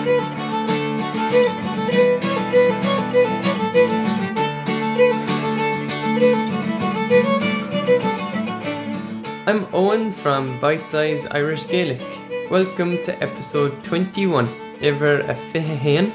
I'm 0.00 0.08
Owen 9.74 10.14
from 10.14 10.58
Bite 10.58 10.80
Size 10.88 11.26
Irish 11.32 11.66
Gaelic. 11.66 12.00
Welcome 12.50 12.92
to 13.04 13.22
episode 13.22 13.84
21, 13.84 14.48
ever 14.80 15.20
a 15.20 15.34
fihain 15.34 16.10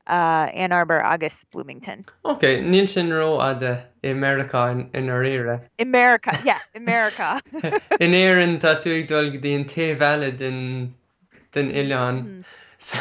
Uh, 0.08 0.48
Ann 0.54 0.72
Arbor 0.72 1.02
August, 1.02 1.44
Bloomington. 1.50 2.04
Ok, 2.24 2.42
níl 2.62 2.88
sin 2.88 3.10
ró 3.10 3.40
ada 3.40 3.84
America 4.02 4.68
in, 4.68 4.88
in. 4.94 5.60
America, 5.78 6.40
yeah, 6.44 6.60
America. 6.74 7.42
In 8.00 8.12
tú 8.58 8.94
ag 8.96 9.06
dul 9.06 9.30
go 9.30 9.38
dtíon 9.38 9.68
taobhheile 9.68 10.36
den 10.38 10.94
den 11.52 11.70
Mhm. 11.70 12.44
So, 12.78 12.98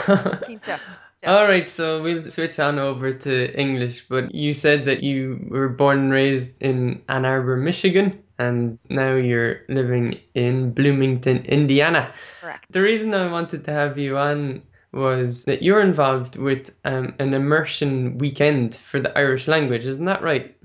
Alright, 1.26 1.68
so 1.68 2.02
we'll 2.02 2.30
switch 2.30 2.60
on 2.60 2.78
over 2.78 3.14
to 3.14 3.60
English, 3.60 4.08
but 4.08 4.34
you 4.34 4.54
said 4.54 4.86
that 4.86 5.02
you 5.02 5.46
were 5.50 5.70
born 5.70 6.00
and 6.00 6.12
raised 6.12 6.52
in 6.62 7.02
Ann 7.10 7.26
Arbor, 7.26 7.58
Michigan, 7.58 8.22
and 8.38 8.78
now 8.90 9.16
you're 9.16 9.62
living 9.68 10.20
in 10.36 10.72
Bloomington, 10.74 11.46
Indiana. 11.46 12.14
Correct. 12.42 12.66
The 12.72 12.82
reason 12.82 13.14
I 13.14 13.32
wanted 13.32 13.66
to 13.66 13.72
have 13.72 13.98
you 13.98 14.18
on 14.18 14.62
was 14.98 15.46
that 15.46 15.64
you're 15.64 15.82
involved 15.82 16.36
with 16.36 16.76
um, 16.86 17.16
an 17.20 17.34
immersion 17.34 18.18
weekend 18.18 18.76
for 18.76 19.00
the 19.00 19.18
Irish 19.18 19.48
language, 19.48 19.86
isn't 19.86 20.06
that 20.06 20.24
right? 20.24 20.57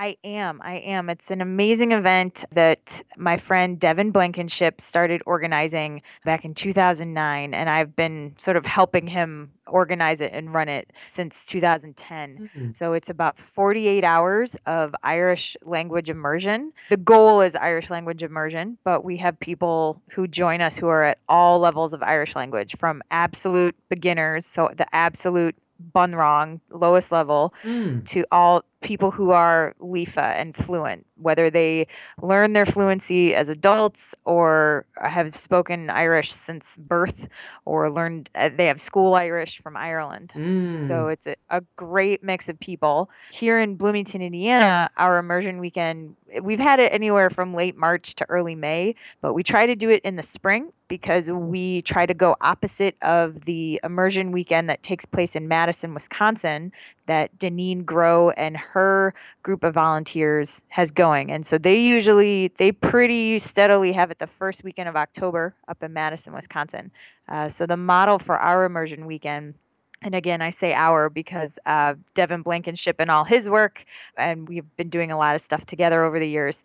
I 0.00 0.16
am. 0.24 0.62
I 0.64 0.76
am. 0.76 1.10
It's 1.10 1.30
an 1.30 1.42
amazing 1.42 1.92
event 1.92 2.42
that 2.52 3.02
my 3.18 3.36
friend 3.36 3.78
Devin 3.78 4.12
Blankenship 4.12 4.80
started 4.80 5.20
organizing 5.26 6.00
back 6.24 6.46
in 6.46 6.54
2009, 6.54 7.52
and 7.52 7.68
I've 7.68 7.94
been 7.94 8.34
sort 8.38 8.56
of 8.56 8.64
helping 8.64 9.06
him 9.06 9.50
organize 9.66 10.22
it 10.22 10.32
and 10.32 10.54
run 10.54 10.70
it 10.70 10.90
since 11.12 11.34
2010. 11.48 12.48
Mm. 12.56 12.78
So 12.78 12.94
it's 12.94 13.10
about 13.10 13.36
48 13.52 14.02
hours 14.02 14.56
of 14.64 14.94
Irish 15.02 15.54
language 15.66 16.08
immersion. 16.08 16.72
The 16.88 16.96
goal 16.96 17.42
is 17.42 17.54
Irish 17.54 17.90
language 17.90 18.22
immersion, 18.22 18.78
but 18.84 19.04
we 19.04 19.18
have 19.18 19.38
people 19.38 20.00
who 20.12 20.26
join 20.26 20.62
us 20.62 20.78
who 20.78 20.88
are 20.88 21.04
at 21.04 21.18
all 21.28 21.58
levels 21.58 21.92
of 21.92 22.02
Irish 22.02 22.34
language 22.34 22.74
from 22.78 23.02
absolute 23.10 23.76
beginners, 23.90 24.46
so 24.46 24.70
the 24.78 24.86
absolute 24.96 25.54
bunrang, 25.94 26.60
lowest 26.70 27.10
level, 27.12 27.54
Mm. 27.64 28.06
to 28.08 28.24
all 28.30 28.64
people 28.82 29.10
who 29.10 29.30
are 29.30 29.74
líofa 29.80 30.34
and 30.36 30.56
fluent, 30.56 31.06
whether 31.16 31.50
they 31.50 31.86
learn 32.22 32.52
their 32.52 32.66
fluency 32.66 33.34
as 33.34 33.48
adults 33.48 34.14
or 34.24 34.86
have 34.96 35.36
spoken 35.36 35.90
Irish 35.90 36.32
since 36.32 36.64
birth 36.78 37.26
or 37.64 37.90
learned 37.90 38.30
uh, 38.34 38.48
they 38.56 38.66
have 38.66 38.80
school 38.80 39.14
Irish 39.14 39.60
from 39.62 39.76
Ireland. 39.76 40.32
Mm. 40.34 40.88
So 40.88 41.08
it's 41.08 41.26
a, 41.26 41.36
a 41.50 41.62
great 41.76 42.22
mix 42.22 42.48
of 42.48 42.58
people. 42.58 43.10
Here 43.30 43.60
in 43.60 43.76
Bloomington, 43.76 44.22
Indiana, 44.22 44.90
our 44.96 45.18
immersion 45.18 45.58
weekend, 45.58 46.16
we've 46.42 46.58
had 46.58 46.80
it 46.80 46.92
anywhere 46.92 47.30
from 47.30 47.54
late 47.54 47.76
March 47.76 48.14
to 48.16 48.28
early 48.30 48.54
May, 48.54 48.94
but 49.20 49.34
we 49.34 49.42
try 49.42 49.66
to 49.66 49.76
do 49.76 49.90
it 49.90 50.02
in 50.04 50.16
the 50.16 50.22
spring 50.22 50.72
because 50.88 51.30
we 51.30 51.82
try 51.82 52.04
to 52.04 52.14
go 52.14 52.36
opposite 52.40 52.96
of 53.02 53.44
the 53.44 53.80
immersion 53.84 54.32
weekend 54.32 54.68
that 54.68 54.82
takes 54.82 55.04
place 55.04 55.36
in 55.36 55.46
Madison, 55.46 55.94
Wisconsin, 55.94 56.72
that 57.06 57.36
Deneen 57.38 57.84
Grow 57.84 58.30
and 58.30 58.56
her 58.72 59.14
group 59.42 59.64
of 59.64 59.74
volunteers 59.74 60.62
has 60.68 60.90
going. 60.90 61.30
And 61.30 61.46
so 61.46 61.58
they 61.58 61.80
usually, 61.80 62.52
they 62.58 62.72
pretty 62.72 63.38
steadily 63.38 63.92
have 63.92 64.10
it 64.10 64.18
the 64.18 64.26
first 64.26 64.64
weekend 64.64 64.88
of 64.88 64.96
October 64.96 65.54
up 65.68 65.82
in 65.82 65.92
Madison, 65.92 66.32
Wisconsin. 66.32 66.90
Uh, 67.28 67.48
so 67.48 67.66
the 67.66 67.76
model 67.76 68.18
for 68.18 68.38
our 68.38 68.64
immersion 68.64 69.06
weekend 69.06 69.54
and 70.02 70.14
again, 70.14 70.40
I 70.40 70.50
say 70.50 70.72
our 70.72 71.10
because 71.10 71.50
uh, 71.66 71.94
Devin 72.14 72.42
Blankenship 72.42 72.96
and 72.98 73.10
all 73.10 73.24
his 73.24 73.48
work, 73.48 73.84
and 74.16 74.48
we've 74.48 74.64
been 74.76 74.88
doing 74.88 75.12
a 75.12 75.18
lot 75.18 75.34
of 75.36 75.42
stuff 75.42 75.66
together 75.66 76.04
over 76.04 76.18
the 76.18 76.28
years. 76.28 76.58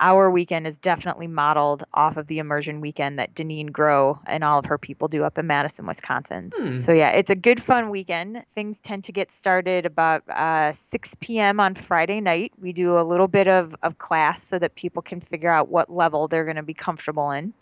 Our 0.00 0.30
weekend 0.30 0.66
is 0.66 0.76
definitely 0.78 1.28
modeled 1.28 1.84
off 1.94 2.16
of 2.16 2.26
the 2.26 2.38
immersion 2.38 2.80
weekend 2.80 3.18
that 3.18 3.34
Deneen 3.34 3.70
Grow 3.70 4.18
and 4.26 4.42
all 4.42 4.58
of 4.58 4.64
her 4.64 4.78
people 4.78 5.06
do 5.06 5.22
up 5.22 5.38
in 5.38 5.46
Madison, 5.46 5.86
Wisconsin. 5.86 6.52
Hmm. 6.56 6.80
So 6.80 6.92
yeah, 6.92 7.10
it's 7.10 7.30
a 7.30 7.36
good 7.36 7.62
fun 7.62 7.90
weekend. 7.90 8.42
Things 8.54 8.78
tend 8.82 9.04
to 9.04 9.12
get 9.12 9.30
started 9.30 9.86
about 9.86 10.28
uh, 10.28 10.72
6 10.72 11.10
p.m. 11.20 11.60
on 11.60 11.76
Friday 11.76 12.20
night. 12.20 12.52
We 12.60 12.72
do 12.72 12.98
a 12.98 13.04
little 13.04 13.28
bit 13.28 13.46
of, 13.46 13.76
of 13.82 13.98
class 13.98 14.42
so 14.42 14.58
that 14.58 14.74
people 14.74 15.02
can 15.02 15.20
figure 15.20 15.50
out 15.50 15.68
what 15.68 15.88
level 15.88 16.26
they're 16.26 16.44
going 16.44 16.56
to 16.56 16.62
be 16.62 16.74
comfortable 16.74 17.30
in. 17.30 17.52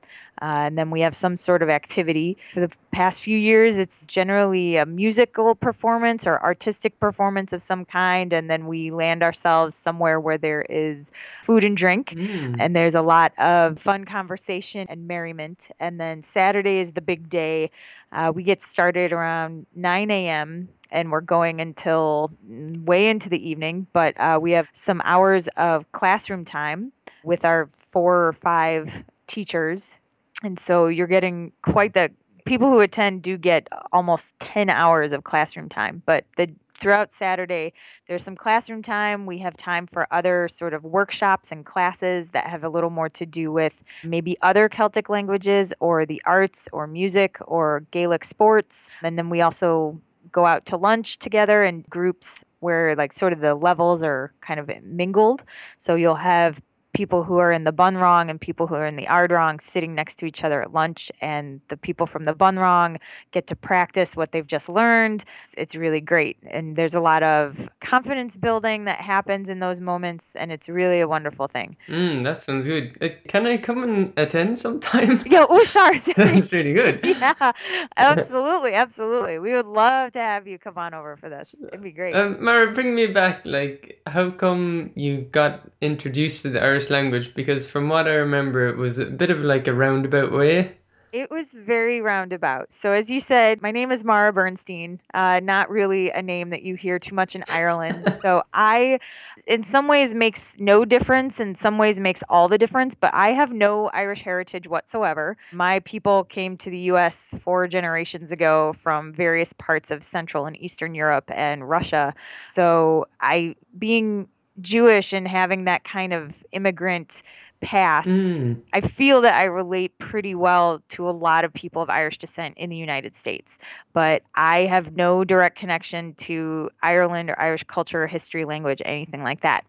Uh, 0.42 0.64
and 0.66 0.78
then 0.78 0.90
we 0.90 1.00
have 1.00 1.14
some 1.14 1.36
sort 1.36 1.62
of 1.62 1.68
activity. 1.68 2.36
For 2.54 2.60
the 2.60 2.70
past 2.92 3.22
few 3.22 3.36
years, 3.36 3.76
it's 3.76 3.98
generally 4.06 4.76
a 4.76 4.86
musical 4.86 5.54
performance 5.54 6.26
or 6.26 6.42
artistic 6.42 6.98
performance 6.98 7.52
of 7.52 7.60
some 7.60 7.84
kind. 7.84 8.32
And 8.32 8.48
then 8.48 8.66
we 8.66 8.90
land 8.90 9.22
ourselves 9.22 9.74
somewhere 9.74 10.18
where 10.18 10.38
there 10.38 10.62
is 10.62 11.04
food 11.44 11.62
and 11.62 11.76
drink. 11.76 12.10
Mm. 12.10 12.56
And 12.58 12.74
there's 12.74 12.94
a 12.94 13.02
lot 13.02 13.38
of 13.38 13.78
fun 13.78 14.04
conversation 14.04 14.86
and 14.88 15.06
merriment. 15.06 15.68
And 15.78 16.00
then 16.00 16.22
Saturday 16.22 16.78
is 16.78 16.92
the 16.92 17.02
big 17.02 17.28
day. 17.28 17.70
Uh, 18.12 18.32
we 18.34 18.42
get 18.42 18.62
started 18.62 19.12
around 19.12 19.66
9 19.76 20.10
a.m. 20.10 20.68
and 20.90 21.12
we're 21.12 21.20
going 21.20 21.60
until 21.60 22.32
way 22.48 23.08
into 23.08 23.28
the 23.28 23.48
evening. 23.48 23.86
But 23.92 24.18
uh, 24.18 24.38
we 24.40 24.52
have 24.52 24.68
some 24.72 25.02
hours 25.04 25.48
of 25.56 25.90
classroom 25.92 26.44
time 26.44 26.92
with 27.24 27.44
our 27.44 27.68
four 27.92 28.28
or 28.28 28.32
five 28.32 28.90
teachers. 29.26 29.96
And 30.42 30.58
so 30.58 30.86
you're 30.86 31.06
getting 31.06 31.52
quite 31.62 31.94
the 31.94 32.10
people 32.44 32.70
who 32.70 32.80
attend 32.80 33.22
do 33.22 33.36
get 33.36 33.68
almost 33.92 34.38
10 34.40 34.70
hours 34.70 35.12
of 35.12 35.24
classroom 35.24 35.68
time. 35.68 36.02
But 36.06 36.24
the 36.36 36.50
throughout 36.80 37.12
Saturday, 37.12 37.72
there's 38.08 38.24
some 38.24 38.36
classroom 38.36 38.82
time. 38.82 39.26
We 39.26 39.38
have 39.38 39.56
time 39.56 39.86
for 39.86 40.06
other 40.10 40.48
sort 40.48 40.72
of 40.72 40.82
workshops 40.82 41.52
and 41.52 41.64
classes 41.64 42.26
that 42.32 42.46
have 42.46 42.64
a 42.64 42.68
little 42.70 42.90
more 42.90 43.10
to 43.10 43.26
do 43.26 43.52
with 43.52 43.74
maybe 44.02 44.36
other 44.40 44.68
Celtic 44.68 45.10
languages 45.10 45.74
or 45.80 46.06
the 46.06 46.22
arts 46.24 46.68
or 46.72 46.86
music 46.86 47.36
or 47.46 47.84
Gaelic 47.90 48.24
sports. 48.24 48.88
And 49.02 49.18
then 49.18 49.28
we 49.28 49.42
also 49.42 50.00
go 50.32 50.46
out 50.46 50.64
to 50.66 50.76
lunch 50.76 51.18
together 51.18 51.62
in 51.64 51.84
groups 51.90 52.44
where 52.60 52.94
like 52.96 53.12
sort 53.12 53.32
of 53.32 53.40
the 53.40 53.54
levels 53.54 54.02
are 54.02 54.32
kind 54.40 54.60
of 54.60 54.70
mingled. 54.82 55.42
So 55.78 55.94
you'll 55.94 56.14
have 56.14 56.60
people 57.00 57.24
who 57.24 57.38
are 57.38 57.50
in 57.50 57.64
the 57.64 57.72
Bunrang 57.72 58.28
and 58.28 58.38
people 58.38 58.66
who 58.66 58.74
are 58.74 58.84
in 58.84 58.96
the 58.96 59.06
Ardrang 59.06 59.58
sitting 59.62 59.94
next 59.94 60.18
to 60.18 60.26
each 60.26 60.44
other 60.44 60.60
at 60.60 60.74
lunch, 60.74 61.10
and 61.22 61.58
the 61.70 61.76
people 61.78 62.06
from 62.06 62.24
the 62.24 62.34
Bunrang 62.34 62.98
get 63.32 63.46
to 63.46 63.56
practice 63.56 64.14
what 64.16 64.32
they've 64.32 64.46
just 64.46 64.68
learned. 64.68 65.24
It's 65.54 65.74
really 65.74 66.02
great. 66.02 66.36
And 66.50 66.76
there's 66.76 66.92
a 66.92 67.00
lot 67.00 67.22
of 67.22 67.70
confidence 67.80 68.36
building 68.36 68.84
that 68.84 69.00
happens 69.00 69.48
in 69.48 69.60
those 69.60 69.80
moments, 69.80 70.26
and 70.34 70.52
it's 70.52 70.68
really 70.68 71.00
a 71.00 71.08
wonderful 71.08 71.48
thing. 71.48 71.74
Mm, 71.88 72.22
that 72.24 72.42
sounds 72.42 72.66
good. 72.66 72.98
Uh, 73.00 73.08
can 73.28 73.46
I 73.46 73.56
come 73.56 73.82
and 73.82 74.12
attend 74.18 74.58
sometime? 74.58 75.24
Yeah, 75.30 75.46
oh, 75.48 75.64
sure. 75.64 75.94
sounds 76.12 76.52
really 76.52 76.74
good. 76.74 77.00
yeah, 77.04 77.52
absolutely, 77.96 78.74
absolutely. 78.74 79.38
We 79.38 79.54
would 79.54 79.64
love 79.64 80.12
to 80.12 80.18
have 80.18 80.46
you 80.46 80.58
come 80.58 80.76
on 80.76 80.92
over 80.92 81.16
for 81.16 81.30
this. 81.30 81.54
It'd 81.68 81.82
be 81.82 81.92
great. 81.92 82.14
Um, 82.14 82.44
Mara, 82.44 82.72
bring 82.72 82.94
me 82.94 83.06
back. 83.06 83.40
Like, 83.44 84.02
how 84.06 84.32
come 84.32 84.90
you 84.96 85.22
got 85.30 85.70
introduced 85.80 86.42
to 86.42 86.50
the 86.50 86.60
Irish 86.60 86.89
language? 86.90 87.34
Because 87.34 87.68
from 87.68 87.88
what 87.88 88.06
I 88.06 88.14
remember, 88.14 88.68
it 88.68 88.76
was 88.76 88.98
a 88.98 89.06
bit 89.06 89.30
of 89.30 89.38
like 89.38 89.66
a 89.66 89.74
roundabout 89.74 90.32
way. 90.32 90.76
It 91.12 91.28
was 91.28 91.46
very 91.52 92.00
roundabout. 92.00 92.72
So, 92.72 92.92
as 92.92 93.10
you 93.10 93.18
said, 93.18 93.60
my 93.60 93.72
name 93.72 93.90
is 93.90 94.04
Mara 94.04 94.32
Bernstein. 94.32 95.00
Uh, 95.12 95.40
not 95.40 95.68
really 95.68 96.10
a 96.10 96.22
name 96.22 96.50
that 96.50 96.62
you 96.62 96.76
hear 96.76 97.00
too 97.00 97.16
much 97.16 97.34
in 97.34 97.44
Ireland. 97.48 98.14
so, 98.22 98.44
I, 98.54 99.00
in 99.44 99.64
some 99.64 99.88
ways, 99.88 100.14
makes 100.14 100.54
no 100.58 100.84
difference. 100.84 101.40
In 101.40 101.56
some 101.56 101.78
ways, 101.78 101.98
makes 101.98 102.22
all 102.28 102.46
the 102.46 102.58
difference. 102.58 102.94
But 102.94 103.12
I 103.12 103.32
have 103.32 103.50
no 103.50 103.88
Irish 103.88 104.22
heritage 104.22 104.68
whatsoever. 104.68 105.36
My 105.50 105.80
people 105.80 106.24
came 106.24 106.56
to 106.58 106.70
the 106.70 106.78
U.S. 106.78 107.34
four 107.42 107.66
generations 107.66 108.30
ago 108.30 108.76
from 108.80 109.12
various 109.12 109.52
parts 109.54 109.90
of 109.90 110.04
Central 110.04 110.46
and 110.46 110.56
Eastern 110.62 110.94
Europe 110.94 111.28
and 111.34 111.68
Russia. 111.68 112.14
So, 112.54 113.08
I, 113.20 113.56
being 113.76 114.28
Jewish 114.62 115.12
and 115.12 115.26
having 115.26 115.64
that 115.64 115.84
kind 115.84 116.12
of 116.12 116.32
immigrant 116.52 117.22
past, 117.60 118.30
Mm, 118.30 118.62
I 118.72 118.80
feel 118.80 119.20
that 119.22 119.34
I 119.34 119.44
relate 119.44 119.98
pretty 119.98 120.34
well 120.34 120.82
to 120.90 121.08
a 121.08 121.12
lot 121.12 121.44
of 121.44 121.52
people 121.52 121.82
of 121.82 121.90
Irish 121.90 122.18
descent 122.18 122.56
in 122.56 122.70
the 122.70 122.76
United 122.76 123.16
States, 123.16 123.50
but 123.92 124.22
I 124.34 124.60
have 124.66 124.94
no 124.96 125.24
direct 125.24 125.58
connection 125.58 126.14
to 126.16 126.70
Ireland 126.82 127.30
or 127.30 127.38
Irish 127.40 127.64
culture, 127.64 128.06
history, 128.06 128.44
language, 128.44 128.80
anything 128.84 129.22
like 129.22 129.40
that. 129.42 129.64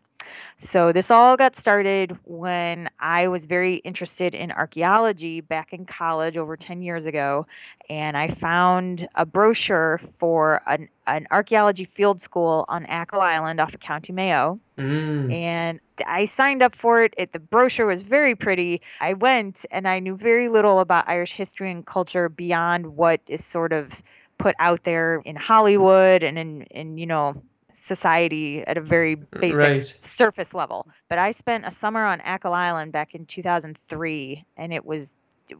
So 0.57 0.92
this 0.92 1.12
all 1.12 1.38
got 1.38 1.56
started 1.56 2.18
when 2.24 2.89
I 3.00 3.28
was 3.28 3.45
very 3.45 3.75
interested 3.78 4.33
in 4.36 4.51
archaeology 4.51 5.42
back 5.42 5.74
in 5.74 5.86
college 5.86 6.38
over 6.38 6.56
10 6.56 6.81
years 6.81 7.06
ago, 7.06 7.48
and 7.89 8.16
I 8.16 8.30
found 8.30 9.07
a 9.16 9.25
brochure 9.25 10.00
for 10.19 10.62
an, 10.68 10.89
an 11.07 11.28
archaeology 11.31 11.86
field 11.86 12.22
school 12.22 12.66
on 12.68 12.86
Achill 12.86 13.22
Island 13.22 13.60
off 13.60 13.74
of 13.74 13.80
County 13.80 14.13
Mayo 14.13 14.60
mm, 14.78 15.33
and 15.33 15.80
I 16.06 16.25
signed 16.25 16.62
up 16.62 16.75
for 16.75 17.04
it. 17.04 17.13
it. 17.18 17.33
The 17.33 17.39
brochure 17.39 17.86
was 17.86 18.01
very 18.01 18.36
pretty. 18.36 18.81
I 19.00 19.13
went 19.13 19.66
and 19.72 19.88
I 19.88 20.00
knew 20.00 20.16
very 20.16 20.50
little 20.50 20.80
about 20.80 21.07
Irish 21.07 21.33
history 21.33 21.72
and 21.72 21.86
culture 21.86 22.30
beyond 22.30 22.95
what 22.95 23.22
is 23.28 23.44
sort 23.44 23.74
of 23.74 23.92
put 24.38 24.56
out 24.60 24.83
there 24.83 25.22
in 25.25 25.36
Hollywood 25.36 26.24
and 26.24 26.38
in, 26.38 26.63
in 26.63 26.98
you 26.98 27.06
know 27.06 27.42
society 27.81 28.63
at 28.68 28.78
a 28.78 28.81
very 28.81 29.16
basic 29.16 29.56
right. 29.56 29.94
surface 30.00 30.54
level. 30.54 30.88
But 31.10 31.18
I 31.18 31.31
spent 31.31 31.66
a 31.66 31.72
summer 31.72 32.06
on 32.06 32.22
Achill 32.22 32.54
Island 32.54 32.92
back 32.92 33.16
in 33.16 33.25
2003 33.25 34.45
and 34.57 34.74
it 34.74 34.86
was 34.86 35.12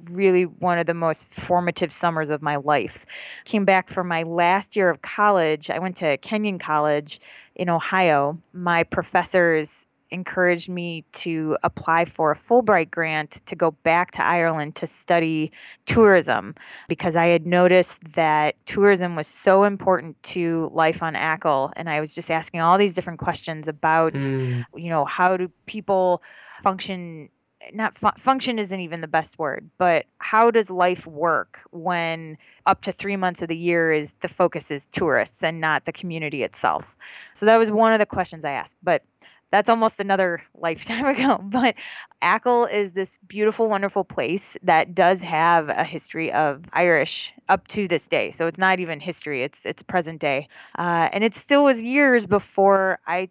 really 0.06 0.44
one 0.44 0.78
of 0.78 0.88
the 0.88 0.94
most 0.94 1.28
formative 1.34 1.92
summers 1.92 2.30
of 2.30 2.42
my 2.42 2.56
life. 2.56 3.06
Came 3.46 3.66
back 3.66 3.90
for 3.90 4.04
my 4.04 4.24
last 4.24 4.76
year 4.76 4.90
of 4.90 5.02
college. 5.02 5.70
I 5.70 5.80
went 5.80 5.98
to 5.98 6.18
Kenyon 6.18 6.60
College 6.60 7.20
in 7.56 7.70
Ohio. 7.70 8.38
My 8.54 8.84
professors 8.84 9.70
encouraged 10.12 10.70
me 10.70 11.06
to 11.14 11.58
apply 11.64 12.06
for 12.06 12.32
a 12.32 12.38
Fulbright 12.38 12.92
grant 12.92 13.42
to 13.46 13.56
go 13.56 13.72
back 13.72 14.12
to 14.12 14.24
Ireland 14.24 14.76
to 14.76 14.88
study 14.88 15.52
tourism 15.86 16.56
because 16.88 17.16
I 17.16 17.28
had 17.28 17.46
noticed 17.46 18.00
that 18.16 18.56
tourism 18.66 19.16
was 19.16 19.28
so 19.28 19.64
important 19.64 20.22
to 20.24 20.70
life 20.74 21.02
on 21.02 21.16
Achill 21.16 21.72
and 21.76 21.90
I 21.90 22.02
was 22.02 22.14
just 22.14 22.30
asking 22.30 22.60
all 22.62 22.78
these 22.78 22.94
different 22.94 23.20
questions 23.20 23.68
about 23.68 24.14
Mm, 24.14 24.66
you 24.76 24.90
know 24.90 25.06
how 25.06 25.38
do 25.38 25.50
people 25.66 26.22
function 26.64 27.30
not 27.74 27.98
fu- 27.98 28.20
function 28.20 28.58
isn't 28.60 28.80
even 28.80 29.02
the 29.02 29.08
best 29.08 29.38
word 29.40 29.70
but 29.78 30.06
how 30.18 30.52
does 30.52 30.70
life 30.70 31.06
work 31.06 31.60
when 31.72 32.38
up 32.66 32.82
to 32.82 32.92
three 32.92 33.16
months 33.16 33.42
of 33.42 33.48
the 33.48 33.56
year 33.56 33.94
is 33.94 34.12
the 34.22 34.28
focus 34.28 34.72
is 34.72 34.86
tourists 34.92 35.44
and 35.44 35.62
not 35.62 35.86
the 35.86 35.92
community 35.92 36.44
itself? 36.44 36.86
So 37.34 37.46
that 37.46 37.58
was 37.58 37.72
one 37.72 37.94
of 37.94 38.00
the 38.00 38.06
questions 38.06 38.44
i 38.44 38.52
asked 38.52 38.76
but 38.84 39.04
that's 39.52 39.70
almost 39.70 40.00
another 40.00 40.42
lifetime 40.56 41.06
ago 41.16 41.38
but 41.44 41.76
achill 42.22 42.66
is 42.66 42.94
this 42.94 43.18
beautiful 43.28 43.70
wonderful 43.70 44.04
place 44.04 44.58
that 44.64 44.96
does 44.96 45.22
have 45.22 45.70
a 45.70 45.84
history 45.84 46.32
of 46.32 46.64
irish 46.74 47.34
up 47.50 47.68
to 47.68 47.88
this 47.88 48.08
day 48.08 48.32
so 48.32 48.48
it's 48.48 48.58
not 48.58 48.80
even 48.80 49.00
history 49.00 49.44
it's 49.44 49.60
it's 49.66 49.84
present 49.84 50.20
day. 50.22 50.48
Uh, 50.78 51.10
and 51.14 51.24
it 51.24 51.36
still 51.36 51.64
was 51.64 51.82
years 51.82 52.26
before 52.26 53.00
i 53.08 53.30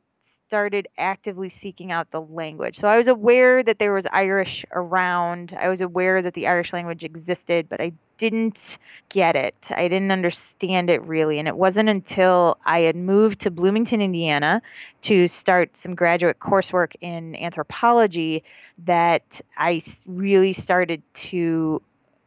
started 0.50 0.88
actively 0.98 1.48
seeking 1.48 1.92
out 1.92 2.10
the 2.10 2.20
language. 2.20 2.80
So 2.80 2.88
I 2.88 2.98
was 2.98 3.06
aware 3.06 3.62
that 3.62 3.78
there 3.78 3.92
was 3.92 4.04
Irish 4.10 4.64
around. 4.72 5.56
I 5.56 5.68
was 5.68 5.80
aware 5.80 6.20
that 6.22 6.34
the 6.34 6.48
Irish 6.48 6.72
language 6.72 7.04
existed, 7.04 7.68
but 7.68 7.80
I 7.80 7.92
didn't 8.18 8.76
get 9.10 9.36
it. 9.36 9.54
I 9.70 9.86
didn't 9.86 10.10
understand 10.10 10.90
it 10.90 11.02
really. 11.02 11.38
And 11.38 11.46
it 11.46 11.56
wasn't 11.56 11.88
until 11.88 12.58
I 12.66 12.80
had 12.80 12.96
moved 12.96 13.42
to 13.42 13.52
Bloomington, 13.52 14.00
Indiana 14.02 14.60
to 15.02 15.28
start 15.28 15.76
some 15.76 15.94
graduate 15.94 16.40
coursework 16.40 16.96
in 17.00 17.36
anthropology 17.36 18.42
that 18.86 19.40
I 19.56 19.82
really 20.04 20.52
started 20.52 21.00
to 21.30 21.80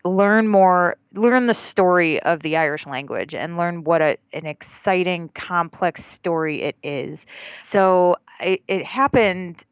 learn 0.06 0.48
more 0.48 0.98
learn 1.14 1.48
the 1.48 1.54
story 1.54 2.22
of 2.24 2.42
the 2.42 2.58
irish 2.58 2.86
language 2.86 3.34
and 3.34 3.58
learn 3.58 3.84
what 3.84 4.02
a, 4.02 4.18
an 4.34 4.46
exciting 4.46 5.30
complex 5.30 6.04
story 6.04 6.62
it 6.62 6.76
is. 6.84 7.26
So 7.64 8.18
I, 8.40 8.60
it 8.68 8.86
happened 8.86 9.64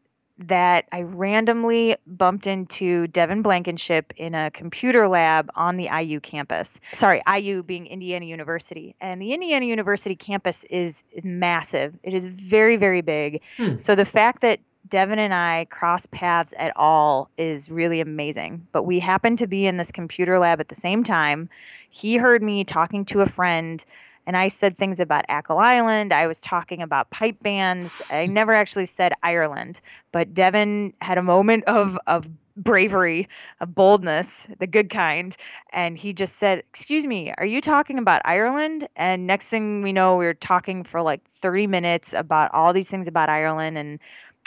that 0.48 0.86
i 0.92 1.02
randomly 1.02 1.96
bumped 2.08 2.48
into 2.48 3.06
devin 3.08 3.44
blankenship 3.44 4.12
in 4.18 4.34
a 4.34 4.50
computer 4.50 5.08
lab 5.08 5.52
on 5.56 5.78
the 5.78 5.88
iu 5.90 6.20
campus. 6.20 6.70
Sorry 6.94 7.22
iu 7.38 7.62
being 7.62 7.86
indiana 7.88 8.26
university. 8.26 8.96
And 9.02 9.22
the 9.22 9.34
indiana 9.34 9.66
university 9.66 10.16
campus 10.16 10.64
is 10.70 11.04
is 11.12 11.24
massive. 11.24 11.94
It 12.04 12.14
is 12.14 12.26
very 12.26 12.78
very 12.78 13.02
big. 13.02 13.42
Hmm. 13.58 13.80
so 13.80 13.96
the 13.96 14.06
fact 14.06 14.42
that 14.42 14.60
Devin 14.92 15.20
and 15.20 15.34
I 15.34 15.68
cross 15.70 16.06
paths 16.08 16.54
at 16.60 16.76
all 16.76 17.30
is 17.38 17.72
really 17.72 18.02
amazing. 18.02 18.68
But 18.74 18.84
we 18.84 19.00
happened 19.00 19.40
to 19.40 19.48
be 19.48 19.66
in 19.66 19.78
this 19.78 19.92
computer 19.92 20.38
lab 20.38 20.60
at 20.60 20.68
the 20.68 20.76
same 20.76 21.04
time. 21.04 21.50
He 21.90 22.18
heard 22.18 22.44
me 22.44 22.66
talking 22.66 23.06
to 23.06 23.22
a 23.22 23.30
friend, 23.30 23.84
and 24.28 24.36
I 24.36 24.50
said 24.50 24.78
things 24.78 25.00
about 25.00 25.26
Achill 25.30 25.60
Island. 25.60 26.14
I 26.14 26.28
was 26.28 26.42
talking 26.42 26.82
about 26.82 27.10
pipe 27.10 27.42
bands. 27.42 27.90
I 28.10 28.26
never 28.28 28.54
actually 28.54 28.86
said 28.86 29.14
Ireland, 29.24 29.80
but 30.12 30.34
Devin 30.34 30.94
had 31.02 31.18
a 31.18 31.24
moment 31.24 31.64
of 31.66 31.98
of 32.06 32.28
bravery, 32.58 33.30
of 33.62 33.74
boldness, 33.74 34.28
the 34.60 34.68
good 34.68 34.90
kind, 34.90 35.38
and 35.72 35.98
he 35.98 36.12
just 36.12 36.38
said, 36.38 36.64
"Excuse 36.70 37.06
me, 37.06 37.34
are 37.38 37.46
you 37.46 37.62
talking 37.62 37.98
about 37.98 38.22
Ireland?" 38.26 38.90
And 38.98 39.26
next 39.26 39.46
thing 39.46 39.82
we 39.84 39.94
know, 39.94 40.18
we 40.18 40.26
were 40.26 40.34
talking 40.34 40.84
for 40.84 41.02
like 41.02 41.22
30 41.42 41.68
minutes 41.68 42.10
about 42.12 42.54
all 42.54 42.74
these 42.74 42.90
things 42.90 43.08
about 43.08 43.30
Ireland 43.30 43.78
and 43.78 44.00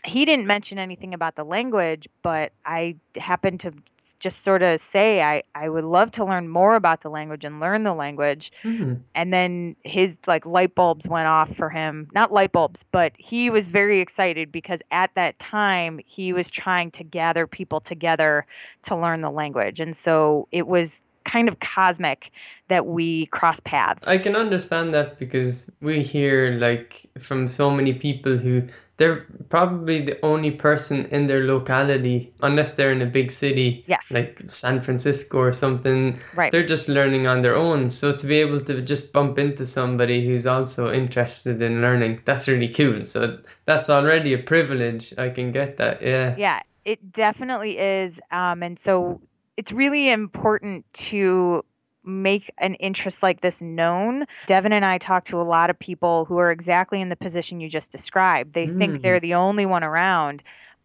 he 0.04 0.24
didn't 0.24 0.46
mention 0.46 0.78
anything 0.78 1.14
about 1.14 1.36
the 1.36 1.44
language, 1.44 2.08
but 2.22 2.52
I 2.64 2.96
happened 3.16 3.60
to 3.60 3.72
just 4.24 4.42
sort 4.42 4.62
of 4.62 4.80
say 4.80 5.22
I, 5.22 5.42
I 5.54 5.68
would 5.68 5.84
love 5.84 6.10
to 6.12 6.24
learn 6.24 6.48
more 6.48 6.76
about 6.76 7.02
the 7.02 7.10
language 7.10 7.44
and 7.44 7.60
learn 7.60 7.82
the 7.84 7.92
language. 7.92 8.52
mm. 8.62 8.98
And 9.14 9.32
then 9.34 9.76
his 9.84 10.14
like 10.26 10.46
light 10.46 10.74
bulbs 10.74 11.06
went 11.06 11.26
off 11.26 11.54
for 11.56 11.68
him. 11.68 12.08
Not 12.14 12.32
light 12.32 12.50
bulbs, 12.50 12.86
but 12.90 13.12
he 13.18 13.50
was 13.50 13.68
very 13.68 14.00
excited 14.00 14.50
because 14.50 14.80
at 14.90 15.10
that 15.14 15.38
time 15.38 16.00
he 16.06 16.32
was 16.32 16.48
trying 16.48 16.90
to 16.92 17.04
gather 17.04 17.46
people 17.46 17.80
together 17.80 18.46
to 18.84 18.96
learn 18.96 19.20
the 19.20 19.30
language. 19.30 19.78
And 19.78 19.94
so 19.94 20.48
it 20.52 20.66
was 20.66 21.02
kind 21.26 21.46
of 21.46 21.60
cosmic 21.60 22.30
that 22.68 22.86
we 22.86 23.26
cross 23.26 23.60
paths. 23.60 24.06
I 24.06 24.16
can 24.16 24.36
understand 24.36 24.94
that 24.94 25.18
because 25.18 25.70
we 25.82 26.02
hear 26.02 26.52
like 26.52 27.06
from 27.20 27.48
so 27.48 27.70
many 27.70 27.92
people 27.92 28.38
who 28.38 28.62
they're 28.96 29.26
probably 29.48 30.04
the 30.04 30.24
only 30.24 30.52
person 30.52 31.06
in 31.06 31.26
their 31.26 31.44
locality, 31.44 32.32
unless 32.42 32.74
they're 32.74 32.92
in 32.92 33.02
a 33.02 33.06
big 33.06 33.30
city 33.30 33.84
yes. 33.88 34.04
like 34.10 34.40
San 34.48 34.80
Francisco 34.80 35.38
or 35.38 35.52
something. 35.52 36.18
right. 36.36 36.52
They're 36.52 36.66
just 36.66 36.88
learning 36.88 37.26
on 37.26 37.42
their 37.42 37.56
own. 37.56 37.90
So 37.90 38.12
to 38.16 38.26
be 38.26 38.36
able 38.36 38.60
to 38.64 38.80
just 38.82 39.12
bump 39.12 39.38
into 39.38 39.66
somebody 39.66 40.24
who's 40.24 40.46
also 40.46 40.92
interested 40.92 41.60
in 41.60 41.80
learning, 41.80 42.20
that's 42.24 42.46
really 42.46 42.68
cool. 42.68 43.04
So 43.04 43.38
that's 43.66 43.90
already 43.90 44.32
a 44.32 44.38
privilege. 44.38 45.12
I 45.18 45.30
can 45.30 45.50
get 45.50 45.76
that. 45.78 46.00
Yeah. 46.00 46.36
Yeah, 46.38 46.60
it 46.84 47.12
definitely 47.12 47.78
is. 47.78 48.14
Um, 48.30 48.62
and 48.62 48.78
so 48.78 49.20
it's 49.56 49.72
really 49.72 50.10
important 50.10 50.84
to 50.94 51.64
make 52.04 52.50
an 52.58 52.74
interest 52.74 53.22
like 53.22 53.40
this 53.40 53.60
known. 53.60 54.24
Devin 54.46 54.72
and 54.72 54.84
I 54.84 54.98
talk 54.98 55.24
to 55.26 55.40
a 55.40 55.42
lot 55.44 55.70
of 55.70 55.78
people 55.78 56.24
who 56.24 56.38
are 56.38 56.50
exactly 56.50 57.00
in 57.00 57.08
the 57.08 57.16
position 57.16 57.60
you 57.60 57.68
just 57.68 57.90
described. 57.90 58.54
They 58.54 58.68
think 58.68 59.00
Mm. 59.00 59.02
they're 59.02 59.20
the 59.20 59.34
only 59.34 59.66
one 59.66 59.84
around. 59.84 60.42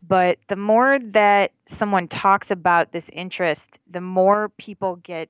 But 0.08 0.38
the 0.48 0.56
more 0.56 1.00
that 1.14 1.52
someone 1.68 2.08
talks 2.08 2.52
about 2.52 2.92
this 2.92 3.10
interest, 3.12 3.80
the 3.90 4.02
more 4.02 4.50
people 4.58 4.96
get, 4.98 5.30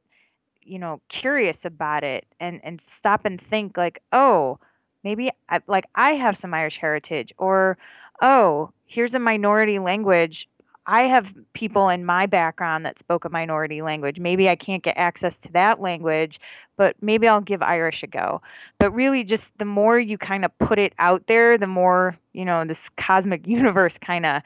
you 0.61 0.79
know, 0.79 1.01
curious 1.09 1.65
about 1.65 2.03
it 2.03 2.25
and 2.39 2.59
and 2.63 2.81
stop 2.87 3.25
and 3.25 3.39
think 3.41 3.77
like, 3.77 4.01
"Oh, 4.11 4.59
maybe 5.03 5.31
I, 5.49 5.61
like 5.67 5.85
I 5.95 6.11
have 6.15 6.37
some 6.37 6.53
Irish 6.53 6.77
heritage," 6.77 7.33
or 7.37 7.77
"Oh, 8.21 8.71
here's 8.85 9.15
a 9.15 9.19
minority 9.19 9.79
language 9.79 10.47
I 10.89 11.03
have 11.03 11.31
people 11.53 11.87
in 11.89 12.03
my 12.03 12.25
background 12.25 12.83
that 12.83 12.97
spoke 12.97 13.23
a 13.23 13.29
minority 13.29 13.83
language. 13.83 14.19
Maybe 14.19 14.49
I 14.49 14.55
can't 14.55 14.81
get 14.81 14.97
access 14.97 15.37
to 15.43 15.51
that 15.51 15.79
language, 15.79 16.41
but 16.77 16.95
maybe 16.99 17.27
I'll 17.27 17.41
give 17.41 17.61
Irish 17.61 18.01
a 18.01 18.07
go. 18.07 18.41
But 18.79 18.89
really, 18.89 19.23
just 19.23 19.55
the 19.59 19.65
more 19.65 19.99
you 19.99 20.17
kind 20.17 20.43
of 20.43 20.57
put 20.57 20.79
it 20.79 20.93
out 20.97 21.27
there, 21.27 21.59
the 21.59 21.67
more, 21.67 22.17
you 22.33 22.43
know, 22.43 22.65
this 22.65 22.89
cosmic 22.97 23.45
universe 23.47 23.99
kind 23.99 24.25
of 24.25 24.41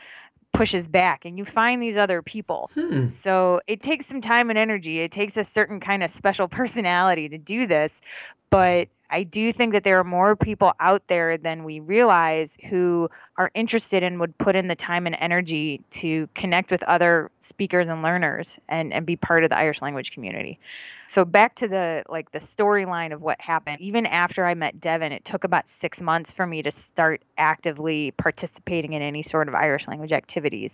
pushes 0.52 0.86
back 0.86 1.24
and 1.24 1.38
you 1.38 1.46
find 1.46 1.82
these 1.82 1.96
other 1.96 2.22
people. 2.22 2.70
Hmm. 2.74 3.08
So 3.08 3.62
it 3.66 3.82
takes 3.82 4.06
some 4.06 4.20
time 4.20 4.50
and 4.50 4.60
energy. 4.60 5.00
It 5.00 5.14
takes 5.14 5.38
a 5.38 5.46
certain 5.46 5.80
kind 5.80 6.04
of 6.04 6.12
special 6.12 6.48
personality 6.60 7.30
to 7.30 7.38
do 7.38 7.66
this. 7.66 7.92
But 8.50 8.90
I 9.14 9.22
do 9.22 9.54
think 9.54 9.74
that 9.74 9.84
there 9.84 10.00
are 10.00 10.04
more 10.04 10.36
people 10.36 10.74
out 10.80 11.04
there 11.08 11.38
than 11.38 11.64
we 11.64 11.80
realize 11.80 12.58
who 12.68 13.12
are 13.38 13.52
interested 13.54 14.02
and 14.02 14.20
would 14.20 14.36
put 14.40 14.56
in 14.56 14.68
the 14.68 14.76
time 14.76 15.06
and 15.06 15.16
energy 15.20 15.82
to 15.92 16.28
connect 16.34 16.72
with 16.72 16.82
other 16.84 17.30
speakers 17.40 17.88
and 17.88 18.02
learners 18.02 18.58
and, 18.70 18.92
and 18.92 19.06
be 19.06 19.16
part 19.16 19.44
of 19.44 19.52
the 19.52 19.58
Irish 19.58 19.84
language 19.84 20.14
community. 20.14 20.60
So 21.08 21.26
back 21.26 21.54
to 21.58 21.68
the 21.68 22.02
like 22.10 22.32
the 22.32 22.40
storyline 22.40 23.14
of 23.14 23.22
what 23.22 23.40
happened. 23.40 23.80
Even 23.82 24.08
after 24.08 24.48
I 24.48 24.56
met 24.56 24.82
Devin, 24.82 25.12
it 25.12 25.24
took 25.24 25.44
about 25.44 25.70
six 25.70 26.02
months 26.02 26.32
for 26.32 26.48
me 26.48 26.64
to 26.64 26.72
start 26.72 27.22
actively 27.38 28.16
participating 28.18 28.94
in 28.94 29.04
any 29.04 29.22
sort 29.22 29.48
of 29.48 29.54
Irish 29.54 29.88
language 29.88 30.12
activities. 30.12 30.72